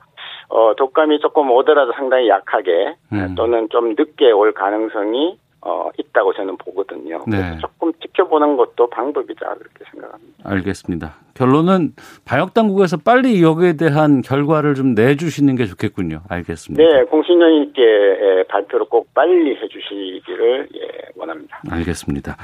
어, 0.49 0.73
독감이 0.75 1.19
조금 1.19 1.51
오더라도 1.51 1.91
상당히 1.93 2.29
약하게 2.29 2.95
음. 3.11 3.35
또는 3.35 3.67
좀 3.69 3.89
늦게 3.89 4.31
올 4.31 4.53
가능성이 4.53 5.37
어, 5.61 5.89
있다고 5.97 6.31
저는 6.33 6.57
보거든요. 6.57 7.23
네. 7.27 7.57
조금 7.59 7.91
지켜보는 7.93 8.55
것도 8.55 8.87
방법이다 8.87 9.55
그렇게 9.55 9.83
생각합니다. 9.91 10.33
알겠습니다. 10.43 11.15
결론은 11.33 11.93
방역 12.23 12.53
당국에서 12.53 12.97
빨리 12.97 13.41
여기에 13.41 13.73
대한 13.73 14.21
결과를 14.21 14.75
좀 14.75 14.93
내주시는 14.93 15.55
게 15.55 15.65
좋겠군요. 15.65 16.21
알겠습니다. 16.29 16.83
네, 16.83 17.03
공신력 17.05 17.67
있게 17.67 18.45
발표를 18.47 18.85
꼭 18.85 19.11
빨리 19.15 19.55
해주시기를 19.55 20.69
예, 20.75 20.87
원합니다. 21.15 21.59
알겠습니다. 21.71 22.37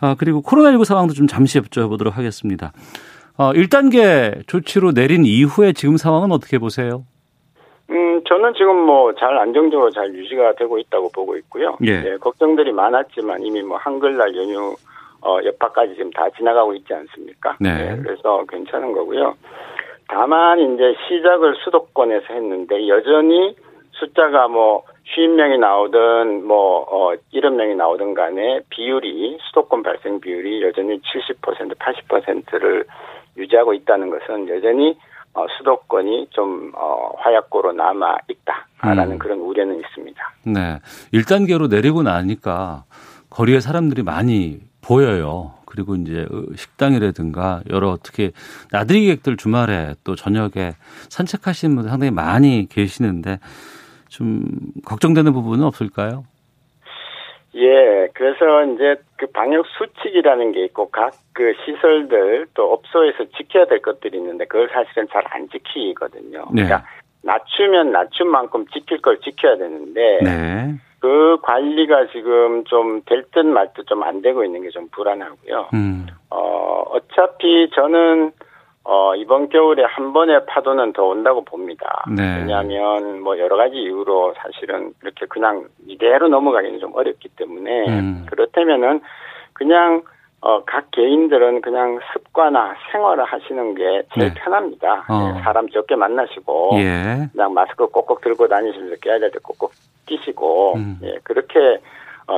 아, 0.00 0.14
그리고 0.16 0.40
코로나19 0.42 0.84
상황도 0.84 1.14
좀 1.14 1.26
잠시 1.26 1.60
여쭤보도록 1.60 2.12
하겠습니다. 2.12 2.72
어, 3.36 3.52
1단계 3.52 4.46
조치로 4.46 4.92
내린 4.92 5.24
이후에 5.24 5.72
지금 5.72 5.96
상황은 5.96 6.30
어떻게 6.30 6.58
보세요? 6.58 7.04
음, 7.92 8.22
저는 8.24 8.54
지금 8.54 8.76
뭐 8.86 9.12
잘 9.14 9.38
안정적으로 9.38 9.90
잘 9.90 10.12
유지가 10.14 10.54
되고 10.54 10.78
있다고 10.78 11.10
보고 11.12 11.36
있고요. 11.36 11.76
예. 11.86 12.02
예 12.04 12.16
걱정들이 12.16 12.72
많았지만 12.72 13.42
이미 13.42 13.62
뭐 13.62 13.76
한글날 13.76 14.34
연휴 14.36 14.74
어, 15.24 15.38
여파까지 15.44 15.94
지금 15.94 16.10
다 16.10 16.28
지나가고 16.36 16.74
있지 16.74 16.92
않습니까? 16.92 17.56
네. 17.60 17.94
네. 17.94 18.02
그래서 18.02 18.44
괜찮은 18.48 18.92
거고요. 18.92 19.36
다만 20.08 20.58
이제 20.58 20.94
시작을 21.06 21.54
수도권에서 21.64 22.34
했는데 22.34 22.88
여전히 22.88 23.54
숫자가 23.92 24.48
뭐 24.48 24.82
50명이 25.14 25.58
나오든 25.60 26.44
뭐 26.44 26.84
어, 26.90 27.14
70명이 27.32 27.76
나오든 27.76 28.14
간에 28.14 28.60
비율이 28.70 29.38
수도권 29.40 29.82
발생 29.82 30.20
비율이 30.20 30.62
여전히 30.62 31.00
70% 31.00 31.78
80%를 31.78 32.84
유지하고 33.36 33.72
있다는 33.74 34.10
것은 34.10 34.48
여전히 34.48 34.96
어, 35.34 35.46
수도권이 35.56 36.28
좀 36.30 36.72
어, 36.74 37.12
화약고로 37.18 37.72
남아 37.72 38.16
있다라는 38.28 39.12
음. 39.12 39.18
그런 39.18 39.38
우려는 39.38 39.80
있습니다. 39.80 40.32
네, 40.44 40.78
1단계로 41.12 41.68
내리고 41.68 42.02
나니까 42.02 42.84
거리에 43.30 43.60
사람들이 43.60 44.02
많이 44.02 44.60
보여요. 44.82 45.54
그리고 45.64 45.94
이제 45.96 46.26
식당이라든가 46.54 47.62
여러 47.70 47.88
어떻게 47.88 48.32
나들이 48.70 49.06
객들 49.06 49.38
주말에 49.38 49.94
또 50.04 50.14
저녁에 50.14 50.74
산책하시는 51.08 51.74
분들 51.74 51.88
상당히 51.88 52.10
많이 52.10 52.68
계시는데 52.68 53.38
좀 54.08 54.44
걱정되는 54.84 55.32
부분은 55.32 55.64
없을까요? 55.64 56.24
예, 57.54 58.08
그래서 58.14 58.64
이제 58.64 58.96
그 59.16 59.26
방역 59.26 59.66
수칙이라는 59.78 60.52
게 60.52 60.64
있고 60.64 60.90
각 60.90 61.12
그 61.34 61.54
시설들 61.64 62.46
또 62.54 62.72
업소에서 62.72 63.24
지켜야 63.36 63.64
될 63.64 63.80
것들이 63.80 64.18
있는데 64.18 64.44
그걸 64.44 64.68
사실은 64.68 65.08
잘 65.10 65.22
안 65.30 65.48
지키거든요. 65.48 66.46
네. 66.52 66.64
그러니까 66.64 66.84
낮추면 67.22 67.92
낮춘 67.92 68.28
만큼 68.28 68.66
지킬 68.72 69.00
걸 69.00 69.18
지켜야 69.20 69.56
되는데 69.56 70.18
네. 70.22 70.74
그 71.00 71.38
관리가 71.42 72.08
지금 72.12 72.64
좀 72.64 73.02
될 73.04 73.24
듯 73.30 73.46
말 73.46 73.72
듯 73.72 73.86
좀 73.86 74.02
안 74.02 74.20
되고 74.20 74.44
있는 74.44 74.62
게 74.62 74.68
좀 74.68 74.88
불안하고요. 74.90 75.70
음. 75.74 76.06
어, 76.30 76.82
어차피 76.90 77.70
저는 77.74 78.32
어, 78.84 79.14
이번 79.14 79.48
겨울에 79.48 79.84
한 79.84 80.12
번의 80.12 80.46
파도는 80.46 80.92
더 80.92 81.04
온다고 81.04 81.44
봅니다. 81.44 82.04
네. 82.16 82.38
왜냐하면 82.38 83.20
뭐 83.20 83.38
여러 83.38 83.56
가지 83.56 83.76
이유로 83.76 84.34
사실은 84.36 84.92
이렇게 85.02 85.26
그냥 85.26 85.66
이대로 85.86 86.28
넘어가기는 86.28 86.80
좀 86.80 86.92
어렵기 86.94 87.28
때문에 87.36 87.88
음. 87.88 88.26
그렇다면은 88.28 89.00
그냥 89.52 90.02
어, 90.40 90.64
각 90.64 90.90
개인들은 90.90 91.60
그냥 91.60 92.00
습관화 92.12 92.74
생활을 92.90 93.24
하시는 93.24 93.74
게 93.76 94.02
제일 94.12 94.34
네. 94.34 94.34
편합니다. 94.34 95.04
어. 95.08 95.32
네, 95.32 95.42
사람 95.42 95.68
적게 95.68 95.94
만나시고 95.94 96.70
예. 96.78 97.28
그냥 97.30 97.54
마스크 97.54 97.86
꼭꼭 97.86 98.20
들고 98.22 98.48
다니시면서 98.48 98.96
껴야 99.00 99.20
될 99.20 99.30
때 99.30 99.38
꼭꼭 99.40 99.70
끼시고 100.06 100.74
음. 100.74 100.98
예, 101.04 101.18
그렇게 101.22 101.58
어, 101.60 101.80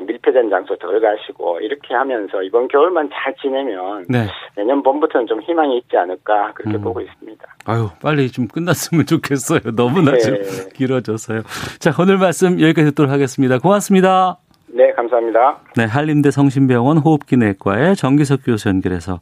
밀폐된 0.01 0.51
장소 0.51 0.77
들어가시고 0.77 1.61
이렇게 1.61 1.95
하면서 1.95 2.43
이번 2.43 2.69
겨울만 2.69 3.11
잘 3.13 3.35
지내면 3.41 4.05
네. 4.09 4.27
내년 4.57 4.83
봄부터는 4.83 5.27
좀 5.27 5.41
희망이 5.43 5.79
있지 5.79 5.97
않을까 5.97 6.53
그렇게 6.55 6.77
음. 6.79 6.83
보고 6.83 7.01
있습니다. 7.01 7.45
아유 7.67 7.89
빨리 8.03 8.31
좀 8.31 8.47
끝났으면 8.49 9.07
좋겠어요. 9.07 9.61
너무나 9.77 10.13
네. 10.13 10.19
좀 10.19 10.37
길어져서요. 10.75 11.43
자 11.79 11.93
오늘 11.99 12.19
말씀 12.19 12.61
여기까지 12.61 12.91
듣도록 12.91 13.11
하겠습니다. 13.11 13.59
고맙습니다. 13.59 14.39
네, 14.75 14.91
감사합니다. 14.93 15.61
네, 15.77 15.85
한림대 15.85 16.33
성심병원 16.33 16.99
호흡기내과의 16.99 17.95
정기석 17.95 18.41
교수 18.45 18.69
연결해서 18.69 19.21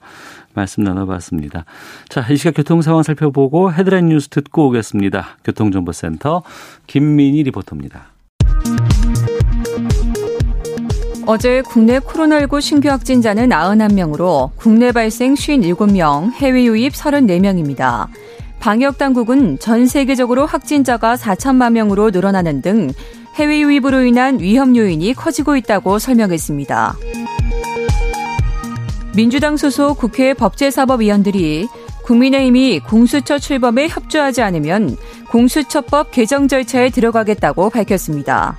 말씀 0.54 0.82
나눠봤습니다. 0.82 1.66
자, 2.08 2.22
이 2.30 2.36
시각 2.36 2.54
교통 2.56 2.80
상황 2.80 3.02
살펴보고 3.02 3.70
헤드라인 3.70 4.06
뉴스 4.06 4.30
듣고 4.30 4.68
오겠습니다. 4.68 5.36
교통정보센터 5.44 6.42
김민희 6.86 7.42
리포터입니다. 7.42 8.11
어제 11.26 11.62
국내 11.62 12.00
코로나19 12.00 12.60
신규 12.60 12.88
확진자는 12.88 13.50
91명으로 13.50 14.50
국내 14.56 14.90
발생 14.90 15.34
57명, 15.34 16.32
해외 16.32 16.64
유입 16.64 16.92
34명입니다. 16.94 18.08
방역 18.58 18.98
당국은 18.98 19.58
전 19.58 19.86
세계적으로 19.86 20.46
확진자가 20.46 21.14
4천만 21.14 21.72
명으로 21.72 22.10
늘어나는 22.10 22.60
등 22.60 22.92
해외 23.36 23.60
유입으로 23.60 24.02
인한 24.02 24.40
위험 24.40 24.76
요인이 24.76 25.14
커지고 25.14 25.56
있다고 25.56 25.98
설명했습니다. 25.98 26.96
민주당 29.14 29.56
소속 29.56 29.98
국회 29.98 30.34
법제사법위원들이 30.34 31.68
국민의힘이 32.04 32.80
공수처 32.80 33.38
출범에 33.38 33.88
협조하지 33.88 34.42
않으면 34.42 34.96
공수처법 35.30 36.10
개정 36.10 36.48
절차에 36.48 36.90
들어가겠다고 36.90 37.70
밝혔습니다. 37.70 38.58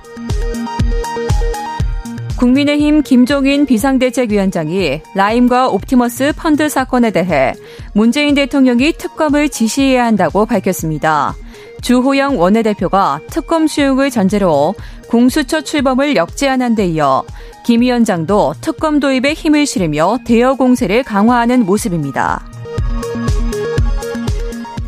국민의힘 2.38 3.02
김종인 3.02 3.64
비상대책위원장이 3.64 5.00
라임과 5.14 5.68
옵티머스 5.68 6.32
펀드 6.36 6.68
사건에 6.68 7.10
대해 7.10 7.54
문재인 7.92 8.34
대통령이 8.34 8.92
특검을 8.92 9.48
지시해야 9.48 10.04
한다고 10.04 10.44
밝혔습니다. 10.44 11.34
주호영 11.80 12.40
원내대표가 12.40 13.20
특검 13.30 13.66
수용을 13.66 14.10
전제로 14.10 14.74
공수처 15.08 15.60
출범을 15.60 16.16
역제안한 16.16 16.74
데 16.74 16.86
이어 16.86 17.24
김 17.64 17.82
위원장도 17.82 18.54
특검 18.60 19.00
도입에 19.00 19.32
힘을 19.32 19.64
실으며 19.66 20.18
대여 20.26 20.54
공세를 20.54 21.02
강화하는 21.02 21.64
모습입니다. 21.64 22.44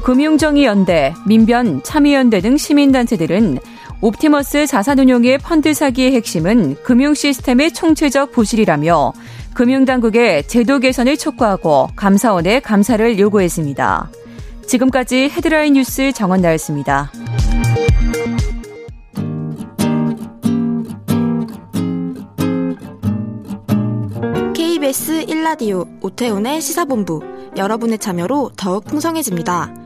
금융정의연대, 0.03 1.15
민변, 1.27 1.83
참여연대 1.83 2.41
등 2.41 2.57
시민단체들은 2.57 3.59
옵티머스 4.01 4.67
자산운용의 4.67 5.39
펀드 5.39 5.73
사기의 5.73 6.13
핵심은 6.13 6.77
금융 6.83 7.15
시스템의 7.15 7.73
총체적 7.73 8.33
부실이라며 8.33 9.13
금융당국의 9.55 10.47
제도 10.49 10.79
개선을 10.79 11.17
촉구하고 11.17 11.89
감사원에 11.97 12.61
감사를 12.61 13.19
요구했습니다. 13.19 14.11
지금까지 14.67 15.31
헤드라인 15.31 15.75
뉴스 15.75 16.13
정원 16.13 16.43
나였습니다. 16.43 17.11
KBS 24.55 25.25
1라디오 25.27 25.87
오태훈의 26.03 26.61
시사본부 26.61 27.23
여러분의 27.57 27.99
참여로 27.99 28.51
더욱 28.57 28.85
풍성해집니다. 28.85 29.86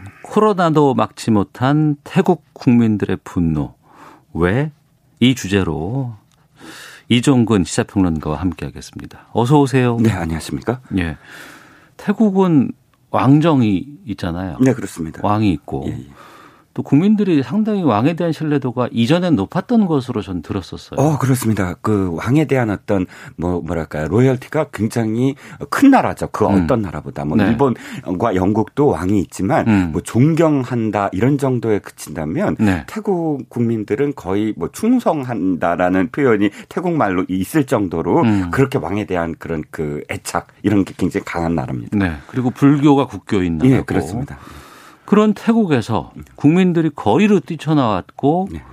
코로나도 0.31 0.93
막지 0.93 1.29
못한 1.29 1.97
태국 2.05 2.45
국민들의 2.53 3.17
분노. 3.25 3.75
왜? 4.33 4.71
이 5.19 5.35
주제로 5.35 6.15
이종근 7.09 7.65
시사평론가와 7.65 8.37
함께하겠습니다. 8.37 9.27
어서 9.33 9.59
오세요. 9.59 9.97
네, 9.99 10.09
안녕하십니까? 10.09 10.79
예. 10.97 11.17
태국은 11.97 12.71
왕정이 13.09 13.85
있잖아요. 14.05 14.57
네, 14.61 14.73
그렇습니다. 14.73 15.19
왕이 15.21 15.51
있고 15.51 15.83
예, 15.87 15.91
예. 15.91 16.07
또 16.73 16.83
국민들이 16.83 17.43
상당히 17.43 17.83
왕에 17.83 18.15
대한 18.15 18.31
신뢰도가 18.31 18.89
이전엔 18.91 19.35
높았던 19.35 19.87
것으로 19.87 20.21
전 20.21 20.41
들었었어요. 20.41 20.99
어, 20.99 21.17
그렇습니다. 21.17 21.75
그 21.81 22.11
왕에 22.15 22.45
대한 22.45 22.69
어떤 22.69 23.05
뭐 23.35 23.61
뭐랄까요 23.61 24.07
로열티가 24.07 24.67
굉장히 24.71 25.35
큰 25.69 25.91
나라죠. 25.91 26.29
그 26.31 26.45
음. 26.45 26.63
어떤 26.63 26.81
나라보다 26.81 27.25
뭐 27.25 27.37
네. 27.37 27.47
일본과 27.47 28.35
영국도 28.35 28.87
왕이 28.87 29.19
있지만 29.19 29.67
음. 29.67 29.89
뭐 29.91 30.01
존경한다 30.01 31.09
이런 31.11 31.37
정도에 31.37 31.79
그친다면 31.79 32.55
네. 32.59 32.83
태국 32.87 33.49
국민들은 33.49 34.13
거의 34.15 34.53
뭐 34.55 34.69
충성한다라는 34.71 36.09
표현이 36.11 36.49
태국 36.69 36.93
말로 36.93 37.25
있을 37.27 37.65
정도로 37.65 38.21
음. 38.21 38.51
그렇게 38.51 38.77
왕에 38.77 39.05
대한 39.05 39.35
그런 39.37 39.63
그 39.71 40.03
애착 40.09 40.47
이런 40.63 40.85
게 40.85 40.93
굉장히 40.97 41.25
강한 41.25 41.55
나라입니다. 41.55 41.97
네. 41.97 42.13
그리고 42.27 42.49
불교가 42.49 43.07
국교인 43.07 43.57
나라고. 43.57 43.75
예, 43.75 43.81
그렇습니다. 43.81 44.37
그런 45.11 45.33
태국에서 45.33 46.13
국민들이 46.37 46.89
거리로 46.89 47.41
뛰쳐나왔고 47.41 48.47
네. 48.49 48.63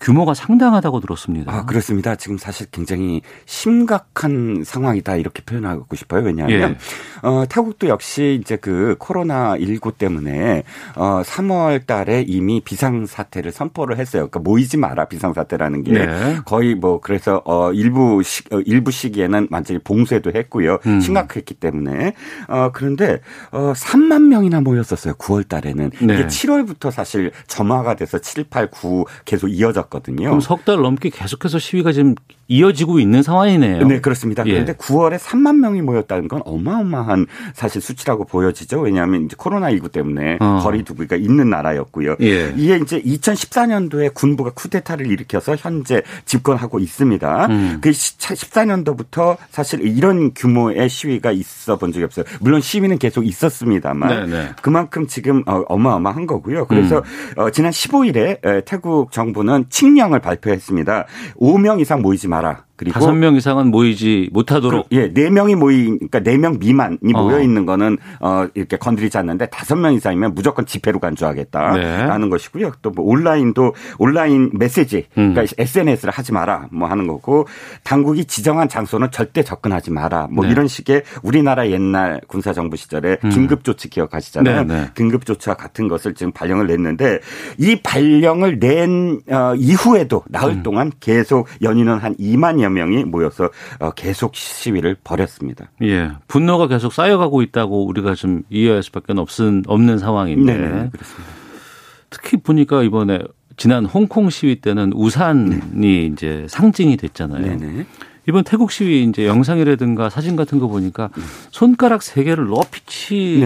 규모가 0.00 0.34
상당하다고 0.34 1.00
들었습니다. 1.00 1.52
아, 1.52 1.64
그렇습니다. 1.64 2.14
지금 2.16 2.36
사실 2.36 2.66
굉장히 2.70 3.22
심각한 3.46 4.62
상황이다 4.64 5.16
이렇게 5.16 5.42
표현하고 5.42 5.96
싶어요. 5.96 6.22
왜냐하면 6.22 6.76
예. 7.22 7.26
어, 7.26 7.44
태국도 7.48 7.88
역시 7.88 8.38
이제 8.40 8.56
그 8.56 8.96
코로나 8.98 9.56
19 9.56 9.92
때문에 9.92 10.64
어, 10.96 11.22
3월 11.24 11.86
달에 11.86 12.24
이미 12.26 12.60
비상 12.60 13.06
사태를 13.06 13.52
선포를 13.52 13.98
했어요. 13.98 14.28
그러니까 14.28 14.40
모이지 14.40 14.76
마라 14.76 15.06
비상 15.06 15.32
사태라는 15.32 15.84
게 15.84 15.92
네. 15.92 16.36
거의 16.44 16.74
뭐 16.74 17.00
그래서 17.00 17.42
어 17.44 17.72
일부 17.72 18.22
시, 18.22 18.42
어, 18.52 18.60
일부 18.60 18.90
시기에는 18.90 19.48
완전히 19.50 19.80
봉쇄도 19.80 20.32
했고요. 20.34 20.78
음. 20.86 21.00
심각했기 21.00 21.54
때문에 21.54 22.14
어 22.48 22.70
그런데 22.72 23.20
어 23.52 23.72
3만 23.74 24.22
명이나 24.28 24.60
모였었어요. 24.60 25.14
9월 25.14 25.48
달에는 25.48 25.90
네. 26.02 26.14
이게 26.14 26.26
7월부터 26.26 26.90
사실 26.90 27.30
점화가 27.46 27.94
돼서 27.94 28.18
7, 28.18 28.44
8, 28.44 28.70
9 28.70 29.06
계속 29.24 29.48
이어졌 29.48 29.83
있었거든요. 29.84 30.28
그럼 30.28 30.40
석 30.40 30.64
달 30.64 30.80
넘게 30.80 31.10
계속해서 31.10 31.58
시위가 31.58 31.92
지금 31.92 32.14
이어지고 32.48 32.98
있는 32.98 33.22
상황이네요. 33.22 33.86
네, 33.86 34.00
그렇습니다. 34.00 34.42
예. 34.46 34.52
그런데 34.52 34.72
9월에 34.74 35.18
3만 35.18 35.56
명이 35.56 35.82
모였다는 35.82 36.28
건 36.28 36.40
어마어마한 36.44 37.26
사실 37.54 37.80
수치라고 37.80 38.24
보여지죠. 38.24 38.80
왜냐하면 38.80 39.24
이제 39.26 39.36
코로나19 39.36 39.92
때문에 39.92 40.38
어. 40.40 40.60
거리 40.62 40.82
두기가 40.84 41.16
있는 41.16 41.50
나라였고요. 41.50 42.16
예. 42.22 42.52
이게 42.56 42.76
이제 42.76 43.00
2014년도에 43.02 44.14
군부가 44.14 44.50
쿠데타를 44.54 45.06
일으켜서 45.06 45.54
현재 45.56 46.02
집권하고 46.24 46.78
있습니다. 46.78 47.46
음. 47.46 47.78
그 47.80 47.90
14년도부터 47.90 49.36
사실 49.50 49.80
이런 49.86 50.32
규모의 50.34 50.88
시위가 50.88 51.30
있어 51.32 51.76
본 51.76 51.92
적이 51.92 52.04
없어요. 52.04 52.24
물론 52.40 52.60
시위는 52.60 52.98
계속 52.98 53.26
있었습니다만 53.26 54.08
네네. 54.08 54.26
네. 54.26 54.50
그만큼 54.62 55.06
지금 55.06 55.42
어, 55.46 55.62
어마어마한 55.68 56.26
거고요. 56.26 56.66
그래서 56.66 57.02
음. 57.38 57.50
지난 57.52 57.70
15일에 57.70 58.64
태국 58.64 59.12
정부는 59.12 59.66
칙령을 59.74 60.20
발표했습니다. 60.20 61.06
5명 61.36 61.80
이상 61.80 62.00
모이지 62.00 62.28
마라. 62.28 62.64
그리고 62.84 63.00
다섯 63.00 63.12
명 63.12 63.34
이상은 63.36 63.70
모이지 63.70 64.28
못하도록 64.32 64.88
그, 64.90 64.96
예, 64.96 65.12
네 65.12 65.30
명이 65.30 65.54
모이 65.54 65.86
그러니까 65.86 66.20
네명 66.20 66.58
미만이 66.58 66.98
어. 67.14 67.22
모여 67.22 67.40
있는 67.40 67.64
거는 67.64 67.96
어 68.20 68.46
이렇게 68.54 68.76
건드리지 68.76 69.16
않는데 69.16 69.46
다섯 69.46 69.76
명 69.76 69.94
이상이면 69.94 70.34
무조건 70.34 70.66
집회로 70.66 70.98
간주하겠다라는 71.00 72.20
네. 72.20 72.28
것이고요. 72.28 72.72
또뭐 72.82 72.96
온라인도 72.98 73.74
온라인 73.98 74.50
메시지 74.52 75.06
그러니까 75.14 75.42
음. 75.42 75.46
SNS를 75.56 76.12
하지 76.12 76.32
마라 76.32 76.68
뭐 76.70 76.88
하는 76.88 77.06
거고 77.06 77.46
당국이 77.84 78.26
지정한 78.26 78.68
장소는 78.68 79.10
절대 79.10 79.42
접근하지 79.42 79.90
마라 79.90 80.28
뭐 80.30 80.44
네. 80.44 80.52
이런 80.52 80.68
식의 80.68 81.04
우리나라 81.22 81.68
옛날 81.70 82.20
군사 82.26 82.52
정부 82.52 82.76
시절에 82.76 83.16
음. 83.24 83.30
긴급 83.30 83.64
조치 83.64 83.88
기억하시잖아요. 83.88 84.64
네, 84.64 84.74
네. 84.74 84.90
긴급 84.94 85.24
조치와 85.24 85.56
같은 85.56 85.88
것을 85.88 86.14
지금 86.14 86.32
발령을 86.32 86.66
냈는데 86.66 87.20
이 87.58 87.76
발령을 87.82 88.58
낸 88.58 89.20
어, 89.30 89.54
이후에도 89.56 90.22
나흘 90.28 90.52
음. 90.52 90.62
동안 90.62 90.92
계속 91.00 91.48
연인은 91.62 91.98
한 91.98 92.14
2만 92.16 92.60
여 92.60 92.73
명이 92.74 93.04
모여서 93.04 93.50
어, 93.78 93.90
계속 93.92 94.34
시위를 94.34 94.96
벌였습니다. 95.02 95.70
예. 95.82 96.10
분노가 96.28 96.66
계속 96.66 96.92
쌓여가고 96.92 97.42
있다고 97.42 97.86
우리가 97.86 98.14
좀 98.14 98.42
이해할 98.50 98.82
수밖에 98.82 99.14
없은, 99.16 99.62
없는 99.66 99.98
상황인데. 99.98 100.56
네, 100.56 100.68
네, 100.68 100.90
그렇습니다. 100.92 101.32
특히 102.10 102.36
보니까 102.36 102.82
이번에 102.82 103.20
지난 103.56 103.84
홍콩 103.86 104.30
시위 104.30 104.60
때는 104.60 104.92
우산이 104.94 105.60
네. 105.72 106.06
이제 106.06 106.46
상징이 106.48 106.96
됐잖아요. 106.96 107.58
네네. 107.58 107.86
이번 108.26 108.44
태국 108.44 108.70
시위 108.70 109.04
이제 109.04 109.26
영상이라든가 109.26 110.10
사진 110.10 110.36
같은 110.36 110.58
거 110.58 110.66
보니까 110.66 111.10
네. 111.16 111.22
손가락 111.50 112.02
세 112.02 112.24
개를 112.24 112.48
러피치 112.50 113.40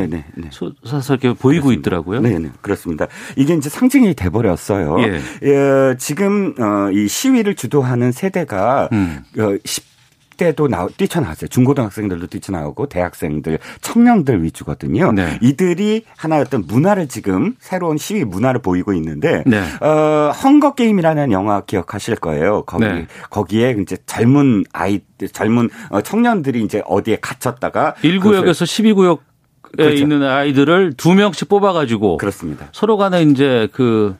쏟아서 0.50 1.16
네, 1.16 1.20
네, 1.20 1.28
이렇게 1.28 1.32
보이고 1.32 1.64
그렇습니다. 1.64 1.72
있더라고요. 1.72 2.20
네, 2.20 2.38
네, 2.38 2.50
그렇습니다. 2.60 3.06
이게 3.36 3.54
이제 3.54 3.68
상징이 3.68 4.14
돼 4.14 4.30
버렸어요. 4.30 4.96
예. 5.00 5.20
예. 5.42 5.96
지금 5.98 6.54
어, 6.58 6.90
이 6.92 7.08
시위를 7.08 7.54
주도하는 7.56 8.12
세대가 8.12 8.88
음. 8.92 9.22
어, 9.38 9.56
10 9.64 9.97
20대도 10.38 10.68
나, 10.68 10.87
뛰쳐나왔어요. 10.96 11.48
중고등학생들도 11.48 12.29
뛰쳐나오고 12.29 12.87
대학생들, 12.87 13.59
청년들 13.83 14.42
위주거든요. 14.44 15.12
네. 15.12 15.38
이들이 15.42 16.05
하나의 16.16 16.42
어떤 16.42 16.64
문화를 16.66 17.09
지금 17.09 17.55
새로운 17.59 17.98
시위 17.98 18.24
문화를 18.24 18.62
보이고 18.62 18.92
있는데 18.94 19.42
네. 19.46 19.61
어, 19.81 20.31
헝거 20.31 20.74
게임이라는 20.74 21.33
영화 21.33 21.61
기억하실 21.61 22.16
거예요. 22.16 22.62
거기 22.62 22.85
네. 22.85 23.07
거기에 23.31 23.77
이제 23.83 23.96
젊은 24.07 24.64
아이 24.72 25.01
젊은 25.33 25.68
어, 25.90 26.01
청년들이 26.01 26.62
이제 26.62 26.83
어디에 26.87 27.18
갇혔다가 27.20 27.94
1구역에서 28.03 28.64
12구역 28.64 29.18
그렇죠. 29.62 29.96
있는 29.96 30.22
아이들을 30.22 30.94
두 30.96 31.12
명씩 31.14 31.48
뽑아가지고 31.48 32.16
그렇습니다. 32.16 32.68
서로 32.72 32.96
간에 32.96 33.22
이제 33.22 33.68
그 33.72 34.16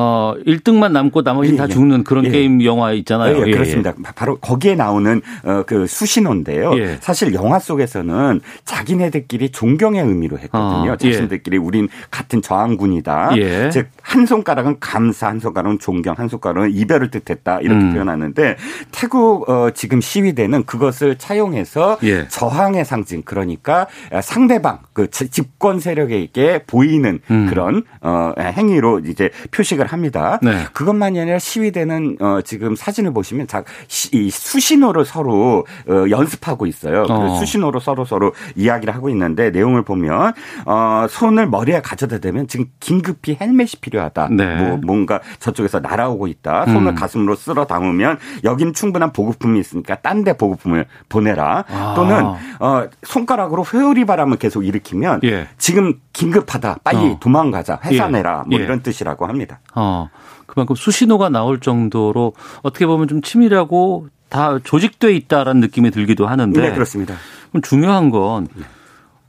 어 0.00 0.34
1등만 0.46 0.92
남고 0.92 1.22
나머지 1.22 1.52
예, 1.52 1.56
다 1.56 1.64
예. 1.64 1.68
죽는 1.68 2.04
그런 2.04 2.24
예. 2.26 2.30
게임 2.30 2.62
영화 2.64 2.92
있잖아요. 2.92 3.38
예, 3.38 3.48
예 3.48 3.50
그렇습니다. 3.50 3.94
바로 4.14 4.36
거기에 4.36 4.74
나오는 4.74 5.20
어 5.44 5.62
그 5.66 5.86
수신호인데요. 5.86 6.78
예. 6.78 6.98
사실 7.00 7.34
영화 7.34 7.58
속에서는 7.58 8.40
자기네들끼리 8.64 9.50
존경의 9.50 10.02
의미로 10.02 10.38
했거든요. 10.38 10.92
어, 10.92 10.96
자신들끼리 10.96 11.58
우린 11.58 11.88
같은 12.10 12.40
저항군이다. 12.40 13.30
즉 13.72 13.88
한 14.02 14.24
손가락은 14.24 14.76
감사, 14.80 15.28
한 15.28 15.38
손가락은 15.38 15.78
존경, 15.78 16.14
한 16.16 16.28
손가락은 16.28 16.70
이별을 16.72 17.10
뜻했다 17.10 17.60
이렇게 17.60 17.78
음. 17.78 17.92
표현하는데 17.92 18.56
태국 18.90 19.48
어 19.50 19.70
지금 19.72 20.00
시위대는 20.00 20.64
그것을 20.64 21.18
차용해서 21.18 21.98
저항의 22.28 22.86
상징 22.86 23.22
그러니까 23.22 23.86
상대방 24.22 24.78
그 24.94 25.10
집권 25.10 25.78
세력에게 25.80 26.64
보이는 26.66 27.20
음. 27.30 27.46
그런 27.50 27.82
어 28.00 28.32
행위로 28.38 29.00
이제 29.00 29.30
표시 29.50 29.76
인식을 29.78 29.86
합니다. 29.88 30.38
네. 30.42 30.66
그것만이 30.72 31.20
아니라 31.20 31.38
시위대는 31.38 32.18
어, 32.20 32.40
지금 32.44 32.76
사진을 32.76 33.12
보시면 33.12 33.46
자, 33.46 33.64
이 34.12 34.30
수신호를 34.30 35.04
서로 35.04 35.66
어, 35.88 36.04
연습하고 36.10 36.66
있어요. 36.66 37.04
그 37.04 37.12
어. 37.12 37.18
그 37.18 37.38
수신호로 37.38 37.80
서로 37.80 38.04
서로 38.04 38.32
이야기를 38.54 38.94
하고 38.94 39.08
있는데 39.10 39.50
내용을 39.50 39.82
보면 39.82 40.34
어, 40.66 41.06
손을 41.08 41.48
머리에 41.48 41.80
가져다 41.80 42.18
대면 42.18 42.46
지금 42.48 42.66
긴급히 42.80 43.36
헬멧이 43.40 43.72
필요하다. 43.80 44.28
네. 44.32 44.56
뭐 44.56 44.78
뭔가 44.84 45.20
저쪽에서 45.40 45.80
날아오고 45.80 46.26
있다. 46.26 46.66
손을 46.66 46.92
음. 46.92 46.94
가슴으로 46.94 47.34
쓸어 47.34 47.64
담으면 47.66 48.18
여기는 48.44 48.72
충분한 48.74 49.12
보급품이 49.12 49.58
있으니까 49.58 49.96
딴 49.96 50.18
데 50.18 50.32
보급품을 50.32 50.86
보내라. 51.08 51.64
아. 51.68 51.92
또는 51.94 52.24
어, 52.58 52.88
손가락으로 53.04 53.64
회오리 53.72 54.04
바람을 54.04 54.36
계속 54.38 54.64
일으키면 54.64 55.20
예. 55.24 55.46
지금 55.58 55.94
긴급하다. 56.12 56.78
빨리 56.82 57.12
어. 57.12 57.16
도망가자. 57.20 57.78
회사내라. 57.84 58.44
예. 58.46 58.50
뭐 58.50 58.58
예. 58.58 58.64
이런 58.64 58.82
뜻이라고 58.82 59.26
합니다. 59.26 59.60
어, 59.74 60.08
그만큼 60.46 60.74
수신호가 60.74 61.28
나올 61.28 61.60
정도로 61.60 62.32
어떻게 62.62 62.86
보면 62.86 63.08
좀 63.08 63.22
치밀하고 63.22 64.08
다 64.28 64.58
조직돼 64.62 65.14
있다라는 65.14 65.60
느낌이 65.60 65.90
들기도 65.90 66.26
하는데. 66.26 66.60
네, 66.60 66.72
그렇습니다. 66.72 67.14
그럼 67.50 67.62
중요한 67.62 68.10
건 68.10 68.48
네. 68.54 68.64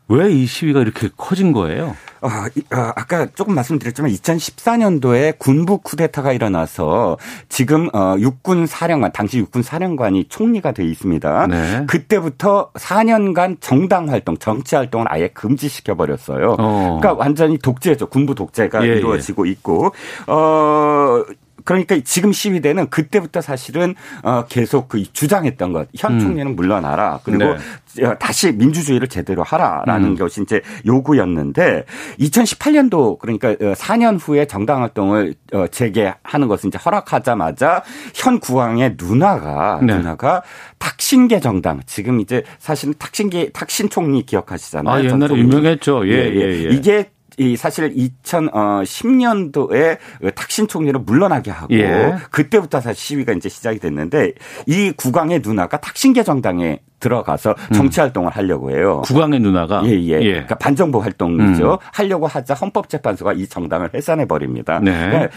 왜 0.10 0.30
이 0.32 0.46
시위가 0.46 0.82
이렇게 0.82 1.10
커진 1.18 1.52
거예요? 1.52 1.96
어, 2.22 2.28
어, 2.28 2.92
아까 2.96 3.28
조금 3.28 3.56
말씀드렸지만 3.56 4.12
2014년도에 4.12 5.38
군부 5.38 5.78
쿠데타가 5.78 6.34
일어나서 6.34 7.18
지금 7.48 7.90
어, 7.94 8.16
육군 8.20 8.66
사령관 8.66 9.12
당시 9.12 9.38
육군 9.38 9.62
사령관이 9.62 10.26
총리가 10.28 10.72
돼 10.72 10.84
있습니다. 10.86 11.48
네. 11.48 11.86
그때부터 11.88 12.72
4년간 12.74 13.58
정당 13.62 14.10
활동, 14.10 14.38
정치 14.38 14.76
활동을 14.76 15.06
아예 15.10 15.30
금지시켜 15.30 15.96
버렸어요. 15.96 16.56
어. 16.60 16.98
그러니까 17.00 17.14
완전히 17.14 17.58
독재죠. 17.58 18.08
군부 18.08 18.36
독재가 18.36 18.84
예, 18.86 18.90
예. 18.90 18.98
이루어지고 18.98 19.48
예. 19.48 19.52
있고 19.52 19.94
어 20.28 21.24
그러니까 21.70 22.00
지금 22.04 22.32
시위대는 22.34 22.90
그때부터 22.90 23.42
사실은 23.42 23.94
어 24.24 24.46
계속 24.50 24.90
그 24.90 25.04
주장했던 25.14 25.72
것. 25.72 25.88
현 25.96 26.14
음. 26.14 26.20
총리는 26.20 26.56
물러나라. 26.56 27.20
그리고 27.24 27.56
네. 27.96 28.16
다시 28.18 28.52
민주주의를 28.52 29.08
제대로 29.08 29.44
하라라는 29.44 30.10
음. 30.10 30.18
것이 30.18 30.42
이제 30.42 30.62
요구였는데 30.88 31.86
2018년도 32.20 33.20
그러니까 33.20 33.54
4년 33.54 34.16
어, 34.16 34.18
후에 34.18 34.46
정당 34.46 34.82
활동을 34.82 35.36
어, 35.54 35.68
재개하는 35.68 36.48
것을 36.48 36.70
이제 36.70 36.80
허락하자마자 36.84 37.84
현 38.16 38.40
국왕의 38.40 38.96
누나가 38.98 39.80
네. 39.84 39.96
누나가 39.96 40.42
탁신계 40.80 41.40
정당 41.40 41.82
지금 41.86 42.20
이제 42.20 42.42
사실은 42.58 42.96
탁신계 42.98 43.52
탁신 43.52 43.90
총리 43.90 44.26
기억하시잖아요. 44.26 44.96
아 44.96 45.04
옛날에 45.04 45.36
유명했죠. 45.36 46.08
예, 46.08 46.14
예, 46.14 46.34
예. 46.34 46.66
예. 46.66 46.70
이게 46.72 47.12
이 47.40 47.56
사실 47.56 47.96
2010년도에 47.96 49.98
어, 50.24 50.32
탁신 50.36 50.68
총리를 50.68 51.00
물러나게 51.00 51.52
하고 51.52 51.74
예. 51.74 52.18
그때부터 52.32 52.82
사실 52.82 53.02
시위가 53.02 53.32
이제 53.34 53.48
시작이 53.48 53.80
됐는데 53.80 54.34
이 54.68 54.92
국왕의 54.92 55.40
누나가 55.42 55.80
탁신계 55.80 56.24
정당에 56.24 56.82
들어가서 57.00 57.56
음. 57.72 57.74
정치 57.74 58.00
활동을 58.00 58.32
하려고 58.32 58.72
해요. 58.72 59.02
국왕의 59.06 59.40
누나가 59.40 59.82
예, 59.86 59.92
예. 59.92 60.22
예. 60.22 60.32
그러니까 60.32 60.56
반정부 60.56 61.00
활동이죠. 61.00 61.74
음. 61.74 61.78
하려고 61.94 62.28
하자 62.28 62.54
헌법재판소가 62.54 63.34
이 63.34 63.48
정당을 63.48 63.92
해산해 63.94 64.26
버립니다. 64.26 64.80
네. 64.84 65.10
그러니까 65.10 65.30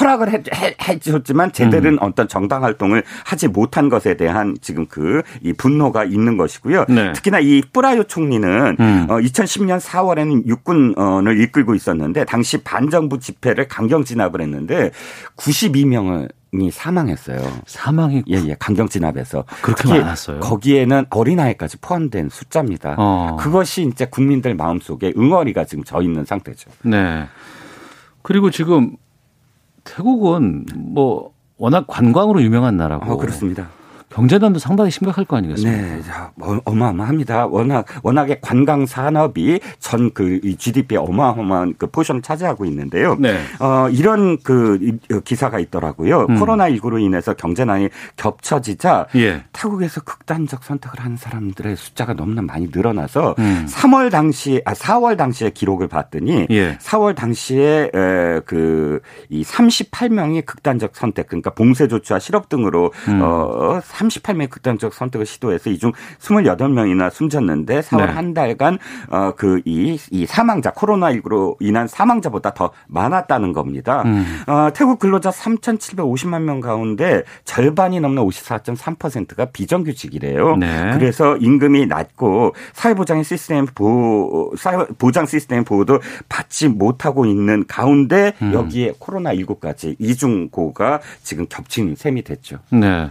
허락을 0.00 0.32
해, 0.32 0.42
해, 0.54 0.74
해 0.80 0.98
줬지만 0.98 1.52
제대로 1.52 1.90
음. 1.90 1.98
어떤 2.00 2.28
정당 2.28 2.64
활동을 2.64 3.02
하지 3.24 3.48
못한 3.48 3.88
것에 3.88 4.16
대한 4.16 4.56
지금 4.60 4.86
그 4.86 5.22
이 5.42 5.52
분노가 5.52 6.04
있는 6.04 6.36
것이고요. 6.36 6.86
네. 6.88 7.12
특히나 7.12 7.40
이 7.40 7.62
뿌라요 7.72 8.04
총리는 8.04 8.76
음. 8.78 9.06
어, 9.08 9.18
2010년 9.18 9.80
4월에는 9.80 10.46
육군을 10.46 11.40
이끌고 11.40 11.74
있었는데 11.74 12.24
당시 12.24 12.58
반정부 12.58 13.18
집회를 13.18 13.68
강경 13.68 14.04
진압을 14.04 14.40
했는데 14.40 14.90
92명을 15.36 16.28
이 16.52 16.70
사망했어요. 16.70 17.40
사망이 17.66 18.22
예, 18.28 18.36
예, 18.46 18.56
강경 18.58 18.88
진압에서 18.88 19.44
그렇게 19.60 19.88
많았어요. 19.88 20.40
거기에는 20.40 21.06
어린아이까지 21.10 21.78
포함된 21.78 22.30
숫자입니다. 22.30 22.94
어. 22.96 23.36
그것이 23.38 23.82
이제 23.82 24.06
국민들 24.06 24.54
마음속에 24.54 25.12
응어리가 25.16 25.64
지금 25.66 25.84
져 25.84 26.00
있는 26.00 26.24
상태죠. 26.24 26.70
네. 26.82 27.26
그리고 28.22 28.50
지금 28.50 28.96
태국은 29.84 30.66
뭐 30.74 31.32
워낙 31.58 31.86
관광으로 31.86 32.42
유명한 32.42 32.76
나라고. 32.76 33.12
어, 33.12 33.16
그렇습니다. 33.16 33.68
경제난도 34.10 34.58
상당히 34.58 34.90
심각할 34.90 35.24
거 35.24 35.36
아니겠습니까? 35.36 35.82
네, 35.82 36.02
어마어마합니다. 36.64 37.46
워낙 37.46 37.84
워낙에 38.02 38.38
관광 38.42 38.84
산업이 38.84 39.60
전 39.78 40.08
그 40.18 40.40
GDP에 40.58 40.98
어마어마한 40.98 41.74
그 41.78 41.86
포션을 41.86 42.22
차지하고 42.22 42.64
있는데요. 42.64 43.16
네. 43.20 43.38
어, 43.60 43.88
이런 43.90 44.38
그 44.42 44.98
기사가 45.24 45.58
있더라고요. 45.60 46.26
음. 46.28 46.38
코로나 46.38 46.68
19로 46.70 47.00
인해서 47.00 47.34
경제난이 47.34 47.88
겹쳐지자 48.16 49.06
예. 49.16 49.44
태국에서 49.52 50.00
극단적 50.00 50.64
선택을 50.64 50.98
하는 51.00 51.16
사람들의 51.16 51.76
숫자가 51.76 52.14
너무나 52.14 52.42
많이 52.42 52.68
늘어나서 52.72 53.34
음. 53.38 53.66
3월 53.68 54.10
당시 54.10 54.60
아 54.64 54.72
4월 54.72 55.16
당시에 55.16 55.50
기록을 55.50 55.88
봤더니 55.88 56.48
예. 56.50 56.76
4월 56.78 57.14
당시에 57.14 57.90
그이 58.44 59.42
38명이 59.44 60.44
극단적 60.46 60.96
선택 60.96 61.28
그러니까 61.28 61.50
봉쇄 61.50 61.86
조치와 61.86 62.18
실업 62.18 62.48
등으로 62.48 62.92
음. 63.08 63.20
어 63.22 63.80
38명의 63.98 64.48
극단적 64.50 64.94
선택을 64.94 65.26
시도해서 65.26 65.70
이 65.70 65.78
중 65.78 65.92
28명이나 66.20 67.10
숨졌는데 67.10 67.80
4월 67.80 68.06
네. 68.06 68.12
한 68.12 68.34
달간 68.34 68.78
어 69.10 69.32
그이 69.36 69.98
이 70.10 70.26
사망자 70.26 70.72
코로나19로 70.72 71.56
인한 71.60 71.86
사망자보다 71.86 72.54
더 72.54 72.70
많았다는 72.88 73.52
겁니다. 73.52 74.02
음. 74.06 74.42
어 74.46 74.70
태국 74.74 74.98
근로자 74.98 75.30
3,750만 75.30 76.42
명 76.42 76.60
가운데 76.60 77.22
절반이 77.44 78.00
넘는 78.00 78.22
54.3%가 78.24 79.46
비정규직이래요. 79.46 80.56
네. 80.56 80.90
그래서 80.94 81.36
임금이 81.36 81.86
낮고 81.86 82.54
사회보장의 82.72 83.24
시스템 83.24 83.66
보호 83.66 84.52
사회 84.56 84.84
보장 84.98 85.26
시스템 85.26 85.64
보호도 85.64 86.00
받지 86.28 86.68
못하고 86.68 87.24
있는 87.26 87.64
가운데 87.66 88.32
음. 88.42 88.52
여기에 88.52 88.94
코로나19까지 89.00 89.96
이중고가 89.98 91.00
지금 91.22 91.46
겹친 91.48 91.94
셈이 91.96 92.22
됐죠. 92.22 92.58
네. 92.70 93.10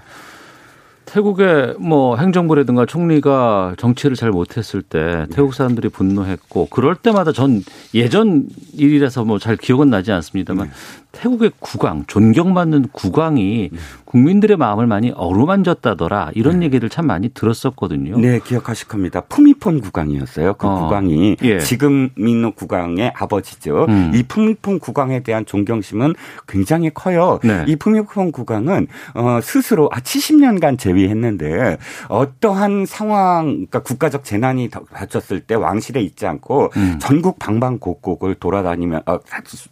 태국의 1.07 1.75
뭐 1.79 2.17
행정부라든가 2.17 2.85
총리가 2.85 3.75
정치를 3.77 4.15
잘 4.15 4.29
못했을 4.29 4.81
때 4.81 5.25
태국 5.31 5.53
사람들이 5.53 5.89
분노했고 5.89 6.67
그럴 6.69 6.95
때마다 6.95 7.31
전 7.31 7.63
예전 7.95 8.45
일이라서 8.73 9.23
뭐 9.23 9.39
잘 9.39 9.55
기억은 9.55 9.89
나지 9.89 10.11
않습니다만 10.11 10.67
네. 10.67 10.73
태국의 11.11 11.51
국왕, 11.59 12.05
존경받는 12.07 12.89
국왕이 12.91 13.71
국민들의 14.05 14.55
마음을 14.55 14.87
많이 14.87 15.11
어루만졌다더라 15.11 16.31
이런 16.33 16.59
네. 16.59 16.65
얘기를 16.65 16.89
참 16.89 17.07
많이 17.07 17.29
들었었거든요. 17.29 18.17
네, 18.17 18.39
기억하실 18.39 18.87
겁니다. 18.87 19.21
푸미폰 19.21 19.81
국왕이었어요. 19.81 20.53
그 20.53 20.67
어. 20.67 20.87
국왕이 20.87 21.37
예. 21.43 21.59
지금 21.59 22.09
있는 22.17 22.53
국왕의 22.53 23.13
아버지죠. 23.15 23.85
음. 23.89 24.11
이 24.13 24.23
푸미폰 24.23 24.79
국왕에 24.79 25.23
대한 25.23 25.45
존경심은 25.45 26.13
굉장히 26.47 26.89
커요. 26.93 27.39
네. 27.43 27.65
이 27.67 27.75
푸미폰 27.75 28.31
국왕은 28.31 28.87
어, 29.15 29.39
스스로 29.41 29.89
아 29.91 29.99
70년간 29.99 30.77
재위했는데 30.77 31.77
어떠한 32.07 32.85
상황, 32.85 33.45
그러니까 33.45 33.79
국가적 33.79 34.23
재난이 34.23 34.69
닥쳤을 34.69 35.41
때 35.41 35.55
왕실에 35.55 36.01
있지 36.01 36.25
않고 36.25 36.71
음. 36.77 36.97
전국 36.99 37.39
방방곡곡을 37.39 38.35
돌아다니면 38.35 39.01
어, 39.05 39.19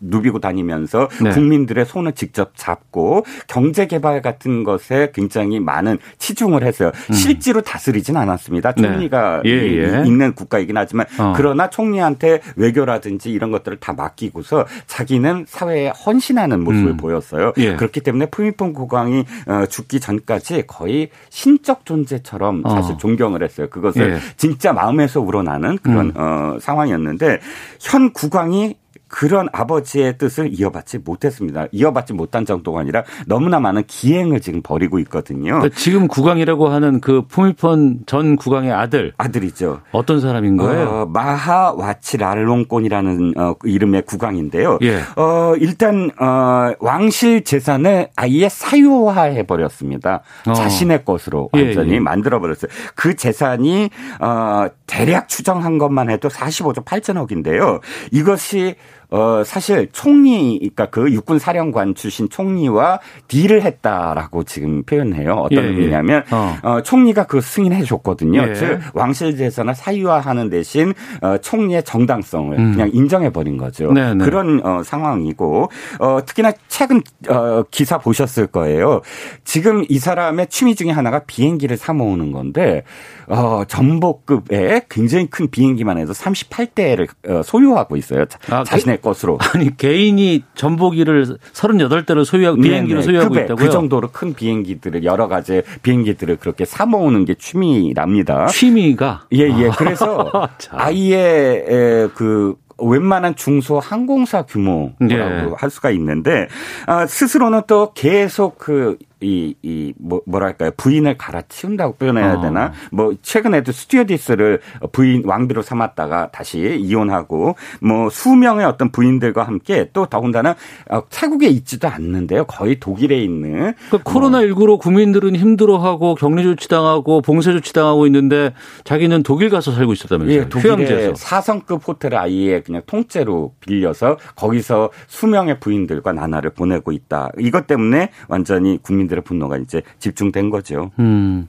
누비고 0.01 0.39
다니면서 0.39 1.07
네. 1.21 1.31
국민들의 1.35 1.85
손을 1.85 2.13
직접 2.13 2.51
잡고 2.55 3.25
경제 3.47 3.87
개발 3.87 4.21
같은 4.21 4.63
것에 4.63 5.11
굉장히 5.13 5.59
많은 5.59 5.97
치중을 6.17 6.63
했어요. 6.63 6.91
음. 7.09 7.13
실제로 7.13 7.61
다스리진 7.61 8.17
않았습니다. 8.17 8.73
네. 8.73 8.81
총리가 8.81 9.41
네. 9.43 9.49
예, 9.49 10.01
예. 10.01 10.03
있는 10.05 10.33
국가이긴 10.33 10.77
하지만 10.77 11.05
어. 11.19 11.33
그러나 11.35 11.69
총리한테 11.69 12.41
외교라든지 12.55 13.31
이런 13.31 13.51
것들을 13.51 13.79
다 13.79 13.93
맡기고서 13.93 14.65
자기는 14.87 15.45
사회에 15.47 15.89
헌신하는 15.89 16.63
모습을 16.63 16.91
음. 16.91 16.97
보였어요. 16.97 17.53
예. 17.57 17.75
그렇기 17.75 18.01
때문에 18.01 18.27
푸미폰 18.27 18.73
국왕이 18.73 19.25
어, 19.47 19.65
죽기 19.67 19.99
전까지 19.99 20.63
거의 20.67 21.09
신적 21.29 21.85
존재처럼 21.85 22.61
어. 22.65 22.69
사실 22.69 22.97
존경을 22.97 23.43
했어요. 23.43 23.67
그것을 23.69 24.13
예. 24.13 24.19
진짜 24.37 24.73
마음에서 24.73 25.21
우러나는 25.21 25.77
그런 25.79 26.07
음. 26.07 26.13
어, 26.15 26.57
상황이었는데 26.59 27.39
현 27.79 28.11
국왕이 28.13 28.75
그런 29.07 29.47
아버지의 29.51 30.17
뜻을 30.17 30.49
이어받지 30.51 30.99
못했습니다. 30.99 31.67
이어받지 31.71 32.13
못한 32.13 32.45
정도가 32.45 32.81
아니라 32.81 33.03
너무나 33.27 33.59
많은 33.59 33.83
기행을 33.87 34.41
지금 34.41 34.61
벌이고 34.61 34.99
있거든요. 34.99 35.53
그러니까 35.53 35.75
지금 35.77 36.07
국왕이라고 36.07 36.67
하는 36.67 36.99
그 37.01 37.21
포미폰 37.27 37.99
전 38.05 38.35
국왕의 38.35 38.71
아들. 38.71 39.13
아들이죠. 39.17 39.81
어떤 39.91 40.19
사람인 40.19 40.57
거예요? 40.57 40.87
어, 40.87 41.05
마하와치 41.05 42.17
랄롱콘이라는 42.17 43.33
어, 43.37 43.55
이름의 43.63 44.03
국왕인데요. 44.03 44.79
예. 44.81 45.01
어, 45.15 45.55
일단 45.59 46.09
어, 46.19 46.73
왕실 46.79 47.43
재산을 47.43 48.09
아예 48.15 48.49
사유화해 48.49 49.43
버렸습니다. 49.43 50.21
어. 50.47 50.53
자신의 50.53 51.05
것으로 51.05 51.49
예, 51.55 51.65
완전히 51.65 51.91
예, 51.91 51.95
예. 51.95 51.99
만들어 51.99 52.39
버렸어요. 52.39 52.69
그 52.95 53.15
재산이 53.15 53.89
어, 54.19 54.67
대략 54.87 55.29
추정한 55.29 55.77
것만 55.77 56.09
해도 56.09 56.27
45조 56.29 56.83
8천억인데요. 56.85 57.81
이것이 58.11 58.75
어, 59.15 59.45
사실 59.45 59.87
총리, 59.93 60.57
그러니까 60.59 60.87
그 60.87 61.09
육군 61.09 61.39
사령관 61.39 61.95
출신 61.95 62.27
총리와 62.27 62.99
딜을 63.29 63.61
했다라고 63.61 64.43
지금 64.43 64.83
표현해요. 64.83 65.35
어떤 65.35 65.63
예, 65.63 65.63
예. 65.63 65.67
의미냐면, 65.69 66.23
어. 66.31 66.57
어. 66.63 66.81
총리가 66.81 67.25
그 67.25 67.39
승인해 67.39 67.83
줬거든요. 67.83 68.45
예. 68.49 68.53
즉, 68.53 68.79
왕실 68.93 69.37
재산을 69.37 69.73
사유화하는 69.73 70.49
대신, 70.49 70.93
어, 71.21 71.37
총리의 71.37 71.83
정당성을 71.83 72.59
음. 72.59 72.71
그냥 72.73 72.89
인정해 72.91 73.29
버린 73.29 73.55
거죠. 73.55 73.93
네네. 73.93 74.15
네. 74.15 74.25
그런, 74.25 74.59
어, 74.65 74.83
상황이고, 74.83 75.69
어, 75.99 76.19
특히나 76.25 76.51
최근, 76.67 77.01
어, 77.29 77.63
기사 77.71 77.97
보셨을 77.97 78.47
거예요. 78.47 78.99
지금 79.45 79.85
이 79.87 79.97
사람의 79.97 80.47
취미 80.47 80.75
중에 80.75 80.91
하나가 80.91 81.19
비행기를 81.19 81.77
사 81.77 81.93
모으는 81.93 82.33
건데, 82.33 82.83
어, 83.27 83.63
전복급의 83.65 84.83
굉장히 84.89 85.27
큰 85.27 85.49
비행기만 85.49 85.97
해도 85.97 86.11
38대를 86.11 87.07
어, 87.29 87.41
소유하고 87.43 87.95
있어요. 87.95 88.25
아, 88.49 88.63
자신의 88.63 88.99
것으로. 89.05 89.37
아니, 89.53 89.75
개인이 89.77 90.43
전복기를 90.55 91.37
38대를 91.53 92.25
소유하고 92.25 92.61
비행기를. 92.61 93.03
소유하고 93.03 93.29
급에, 93.29 93.45
있다고요? 93.45 93.65
그 93.65 93.71
정도로 93.71 94.09
큰 94.09 94.33
비행기들을 94.33 95.05
여러 95.05 95.29
가지 95.29 95.61
비행기들을 95.81 96.35
그렇게 96.37 96.65
사 96.65 96.85
모으는 96.85 97.23
게 97.23 97.35
취미랍니다. 97.35 98.47
취미가? 98.47 99.27
예, 99.33 99.43
예. 99.43 99.69
그래서 99.77 100.49
아예 100.71 102.09
그 102.15 102.55
웬만한 102.77 103.35
중소 103.35 103.79
항공사 103.79 104.41
규모라고 104.41 104.95
네. 104.99 105.51
할 105.55 105.69
수가 105.69 105.91
있는데 105.91 106.47
아, 106.87 107.05
스스로는 107.05 107.61
또 107.67 107.93
계속 107.93 108.57
그 108.57 108.97
이, 109.21 109.55
이, 109.61 109.93
뭐, 109.97 110.21
뭐랄까요. 110.25 110.71
부인을 110.77 111.17
갈아치운다고 111.17 111.95
표현해야 111.95 112.35
어. 112.35 112.41
되나? 112.41 112.73
뭐, 112.91 113.13
최근에도 113.21 113.71
스튜어디스를 113.71 114.61
부인, 114.91 115.23
왕비로 115.25 115.61
삼았다가 115.61 116.31
다시 116.31 116.59
이혼하고, 116.79 117.55
뭐, 117.81 118.09
수명의 118.09 118.65
어떤 118.65 118.91
부인들과 118.91 119.43
함께 119.43 119.89
또 119.93 120.05
더군다나 120.05 120.55
어, 120.89 121.03
태국에 121.09 121.47
있지도 121.47 121.87
않는데요. 121.87 122.45
거의 122.45 122.79
독일에 122.79 123.17
있는. 123.19 123.73
그 123.89 123.97
코로나19로 123.99 124.67
뭐. 124.67 124.77
국민들은 124.77 125.35
힘들어하고 125.35 126.15
격리 126.15 126.43
조치당하고 126.43 127.21
봉쇄 127.21 127.51
조치당하고 127.53 128.05
있는데 128.07 128.53
자기는 128.83 129.23
독일 129.23 129.49
가서 129.49 129.71
살고 129.71 129.93
있었다면서요. 129.93 130.37
예, 130.37 130.49
독일에 130.49 131.13
4성급 131.13 131.87
호텔을 131.87 132.17
아예 132.17 132.61
그냥 132.61 132.81
통째로 132.85 133.53
빌려서 133.59 134.17
거기서 134.35 134.89
수명의 135.07 135.59
부인들과 135.59 136.13
나날을 136.13 136.51
보내고 136.51 136.91
있다. 136.91 137.29
이것 137.39 137.67
때문에 137.67 138.09
완전히 138.27 138.79
국민들 138.81 139.04
국민들의 139.05 139.23
분노가 139.23 139.57
이제 139.57 139.81
집중된 139.99 140.49
거죠. 140.49 140.91
음. 140.99 141.47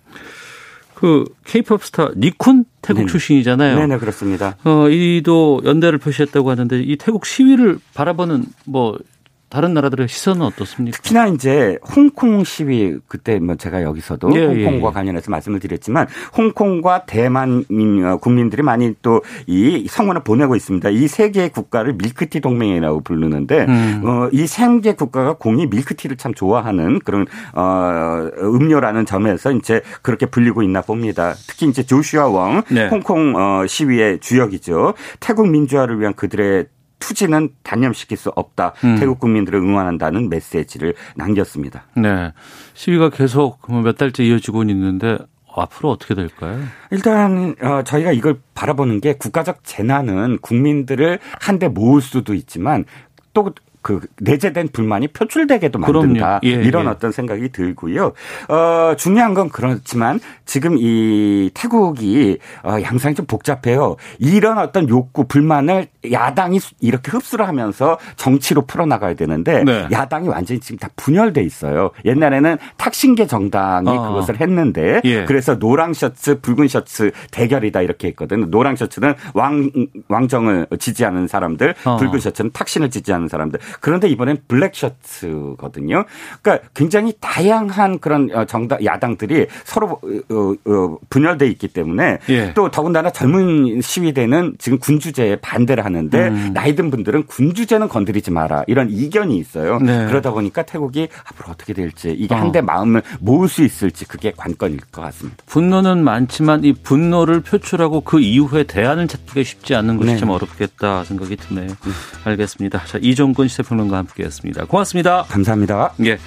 그 0.95 1.25
케이팝 1.45 1.85
스타 1.85 2.11
니쿤 2.13 2.65
태국 2.81 3.03
네. 3.03 3.07
출신이잖아요. 3.07 3.79
네네 3.79 3.99
그렇습니다. 3.99 4.57
어 4.65 4.89
이도 4.89 5.61
연대를 5.65 5.99
표시했다고 5.99 6.51
하는데 6.51 6.81
이 6.81 6.97
태국 6.97 7.27
시위를 7.27 7.79
바라보는 7.93 8.45
뭐 8.65 8.99
다른 9.49 9.75
나라들의 9.75 10.09
시선은 10.09 10.43
어떻습니까? 10.43 10.97
특히나 10.97 11.27
이제 11.29 11.79
홍콩 11.95 12.45
시위 12.45 12.99
그때 13.09 13.39
뭐 13.39 13.55
제가 13.57 13.83
여기서도 13.83 14.31
예, 14.35 14.47
홍콩과 14.47 14.87
예, 14.87 14.91
예. 14.91 14.93
관련해서 14.93 15.31
말씀을 15.31 15.61
드렸지만 15.61 16.07
홍콩과 16.37 17.05
대만 17.07 17.65
어, 18.05 18.17
국민들이 18.19 18.63
많이 18.63 18.95
또 19.03 19.21
이 19.47 19.87
성원을 19.89 20.23
보내고 20.25 20.57
있습니다. 20.57 20.89
이 20.91 21.07
세 21.09 21.31
개의 21.31 21.51
국가를 21.51 21.95
밀크티 21.95 22.41
동맹이라고 22.41 23.01
부르는데 23.01 23.65
음. 23.69 24.03
어, 24.05 24.29
이세 24.33 24.81
개 24.81 24.95
국가가 24.95 25.35
공이 25.35 25.67
밀크티를 25.67 26.17
참 26.17 26.35
좋아하는 26.35 26.99
그런 27.01 27.27
어, 27.55 28.29
음료라는 28.39 29.07
점에서 29.07 29.53
이제 29.53 29.81
그렇게 30.03 30.27
불리고 30.27 30.63
있나 30.63 30.83
봅니다. 30.83 31.35
특히 31.47 31.67
이제 31.67 31.83
조슈아 31.85 32.29
웡 32.29 32.63
네. 32.71 32.89
홍콩 32.89 33.35
어, 33.37 33.67
시위의 33.67 34.19
주역이죠. 34.21 34.95
태국 35.21 35.49
민주화를 35.49 36.01
위한 36.01 36.15
그들의 36.15 36.67
투지는 36.99 37.51
단념시킬 37.63 38.17
수 38.17 38.31
없다. 38.35 38.73
음. 38.85 38.97
태국 38.99 39.21
국민들을 39.21 39.59
응원한다는 39.61 40.29
메시지를 40.29 40.95
남겼습니다. 41.15 41.85
네. 41.97 42.33
시위가 42.75 43.11
계속 43.11 43.61
뭐몇 43.69 43.97
달째 43.97 44.25
이어지고 44.25 44.63
있는데 44.65 45.19
앞으로 45.55 45.91
어떻게 45.91 46.15
될까요? 46.15 46.59
일단 46.91 47.55
어, 47.63 47.83
저희가 47.83 48.13
이걸 48.13 48.41
바라보는 48.55 49.01
게 49.01 49.15
국가적 49.15 49.65
재난은 49.65 50.39
국민들을 50.39 51.19
한데 51.41 51.69
모을 51.69 52.01
수도 52.03 52.35
있지만 52.35 52.85
또 53.33 53.53
그 53.87 54.01
내재된 54.21 54.71
불만이 54.73 55.07
표출되게도 55.09 55.79
만든다. 55.79 56.41
예, 56.43 56.49
이런 56.49 56.87
예. 56.87 56.89
어떤 56.89 57.13
생각이 57.13 57.51
들고요. 57.51 58.15
어, 58.49 58.95
중요한 58.97 59.33
건 59.33 59.49
그렇지만 59.49 60.19
지금 60.45 60.77
이 60.77 61.53
태국이 61.55 62.39
어, 62.65 62.83
양상이 62.83 63.15
좀 63.15 63.27
복잡해요. 63.27 63.95
이런 64.19 64.59
어떤 64.59 64.89
욕구, 64.89 65.29
불만을 65.29 65.87
야당이 66.11 66.59
이렇게 66.81 67.13
흡수를 67.13 67.47
하면서 67.47 67.97
정치로 68.17 68.63
풀어나가야 68.63 69.15
되는데 69.15 69.63
네. 69.63 69.87
야당이 69.93 70.27
완전히 70.27 70.59
지금 70.59 70.79
다 70.79 70.89
분열돼 70.97 71.45
있어요. 71.45 71.93
옛날에는 72.05 72.59
탁신계 72.79 73.29
정당이 73.29 73.89
어. 73.89 74.09
그것을 74.09 74.41
했는데 74.41 75.01
예. 75.05 75.25
그래서 75.27 75.55
노랑 75.55 75.93
셔츠, 75.93 76.41
붉은 76.41 76.67
셔츠 76.67 77.13
대결이다 77.31 77.83
이렇게 77.83 78.09
했거든. 78.09 78.51
노랑 78.51 78.75
셔츠는 78.75 79.15
왕 79.35 79.71
왕정을 80.09 80.67
지지하는 80.81 81.29
사람들, 81.29 81.77
어. 81.85 81.99
붉은 81.99 82.19
셔츠는 82.19 82.51
탁신을 82.53 82.91
지지하는 82.91 83.29
사람들. 83.29 83.61
그런데 83.81 84.09
이번엔 84.09 84.39
블랙 84.49 84.75
셔츠거든요. 84.75 86.05
그러니까 86.43 86.69
굉장히 86.75 87.15
다양한 87.21 87.99
그런 87.99 88.31
어, 88.33 88.45
정당 88.45 88.85
야당들이 88.85 89.47
서로 89.65 90.01
어, 90.31 90.71
어, 90.71 90.99
분열돼 91.09 91.47
있기 91.49 91.69
때문에 91.69 92.19
예. 92.29 92.53
또 92.55 92.71
더군다나 92.71 93.11
젊은 93.11 93.81
시위대는 93.81 94.57
지금 94.59 94.79
군주제에 94.79 95.37
반대를 95.37 95.85
하는데 95.85 96.29
음. 96.29 96.51
나이든 96.55 96.91
분들은 96.91 97.27
군주제는 97.27 97.89
건드리지 97.89 98.31
마라 98.31 98.65
이런 98.67 98.91
이견이 98.91 99.37
있어요. 99.39 99.79
네. 99.79 100.07
그러다 100.07 100.31
보니까 100.31 100.63
태국이 100.63 101.09
앞으로 101.25 101.51
어떻게 101.51 101.73
될지 101.73 102.11
이게 102.11 102.35
어. 102.35 102.39
한대 102.39 102.61
마음을 102.61 103.03
모을 103.21 103.49
수 103.49 103.63
있을지 103.65 104.05
그게 104.07 104.33
관건일 104.37 104.81
것 104.93 105.03
같습니다. 105.03 105.43
분노는 105.47 106.05
많지만 106.05 106.65
이 106.65 106.73
분노를 106.73 107.41
표출하고 107.41 108.03
그 108.03 108.21
이후에 108.21 108.65
대안을 108.65 109.09
찾기가 109.09 109.43
쉽지 109.43 109.75
않는 109.75 109.97
것이 109.97 110.13
네. 110.13 110.17
좀 110.17 110.31
어렵겠다 110.31 111.05
생각이 111.05 111.37
드네요. 111.37 111.69
음. 111.69 111.93
알겠습니다. 112.25 112.85
자 112.85 112.99
이종근 113.01 113.49
씨 113.49 113.56
시사평론가 113.57 113.97
함께했습니다. 113.99 114.67
고맙습니다. 114.67 115.25
감사합니다. 115.25 115.93
예. 116.05 116.19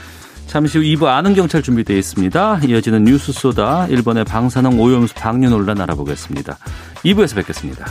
잠시 0.47 0.79
후 0.79 0.83
2부 0.83 1.05
아는 1.05 1.35
경찰 1.35 1.61
준비되어 1.61 1.95
있습니다. 1.95 2.61
이어지는 2.67 3.03
뉴스 3.03 3.31
소다 3.31 3.85
일본의 3.87 4.25
방사능 4.25 4.79
오염수 4.79 5.13
방류 5.15 5.49
논란 5.49 5.79
알아보겠습니다. 5.79 6.57
2부에서 7.03 7.35
뵙겠습니다. 7.35 7.85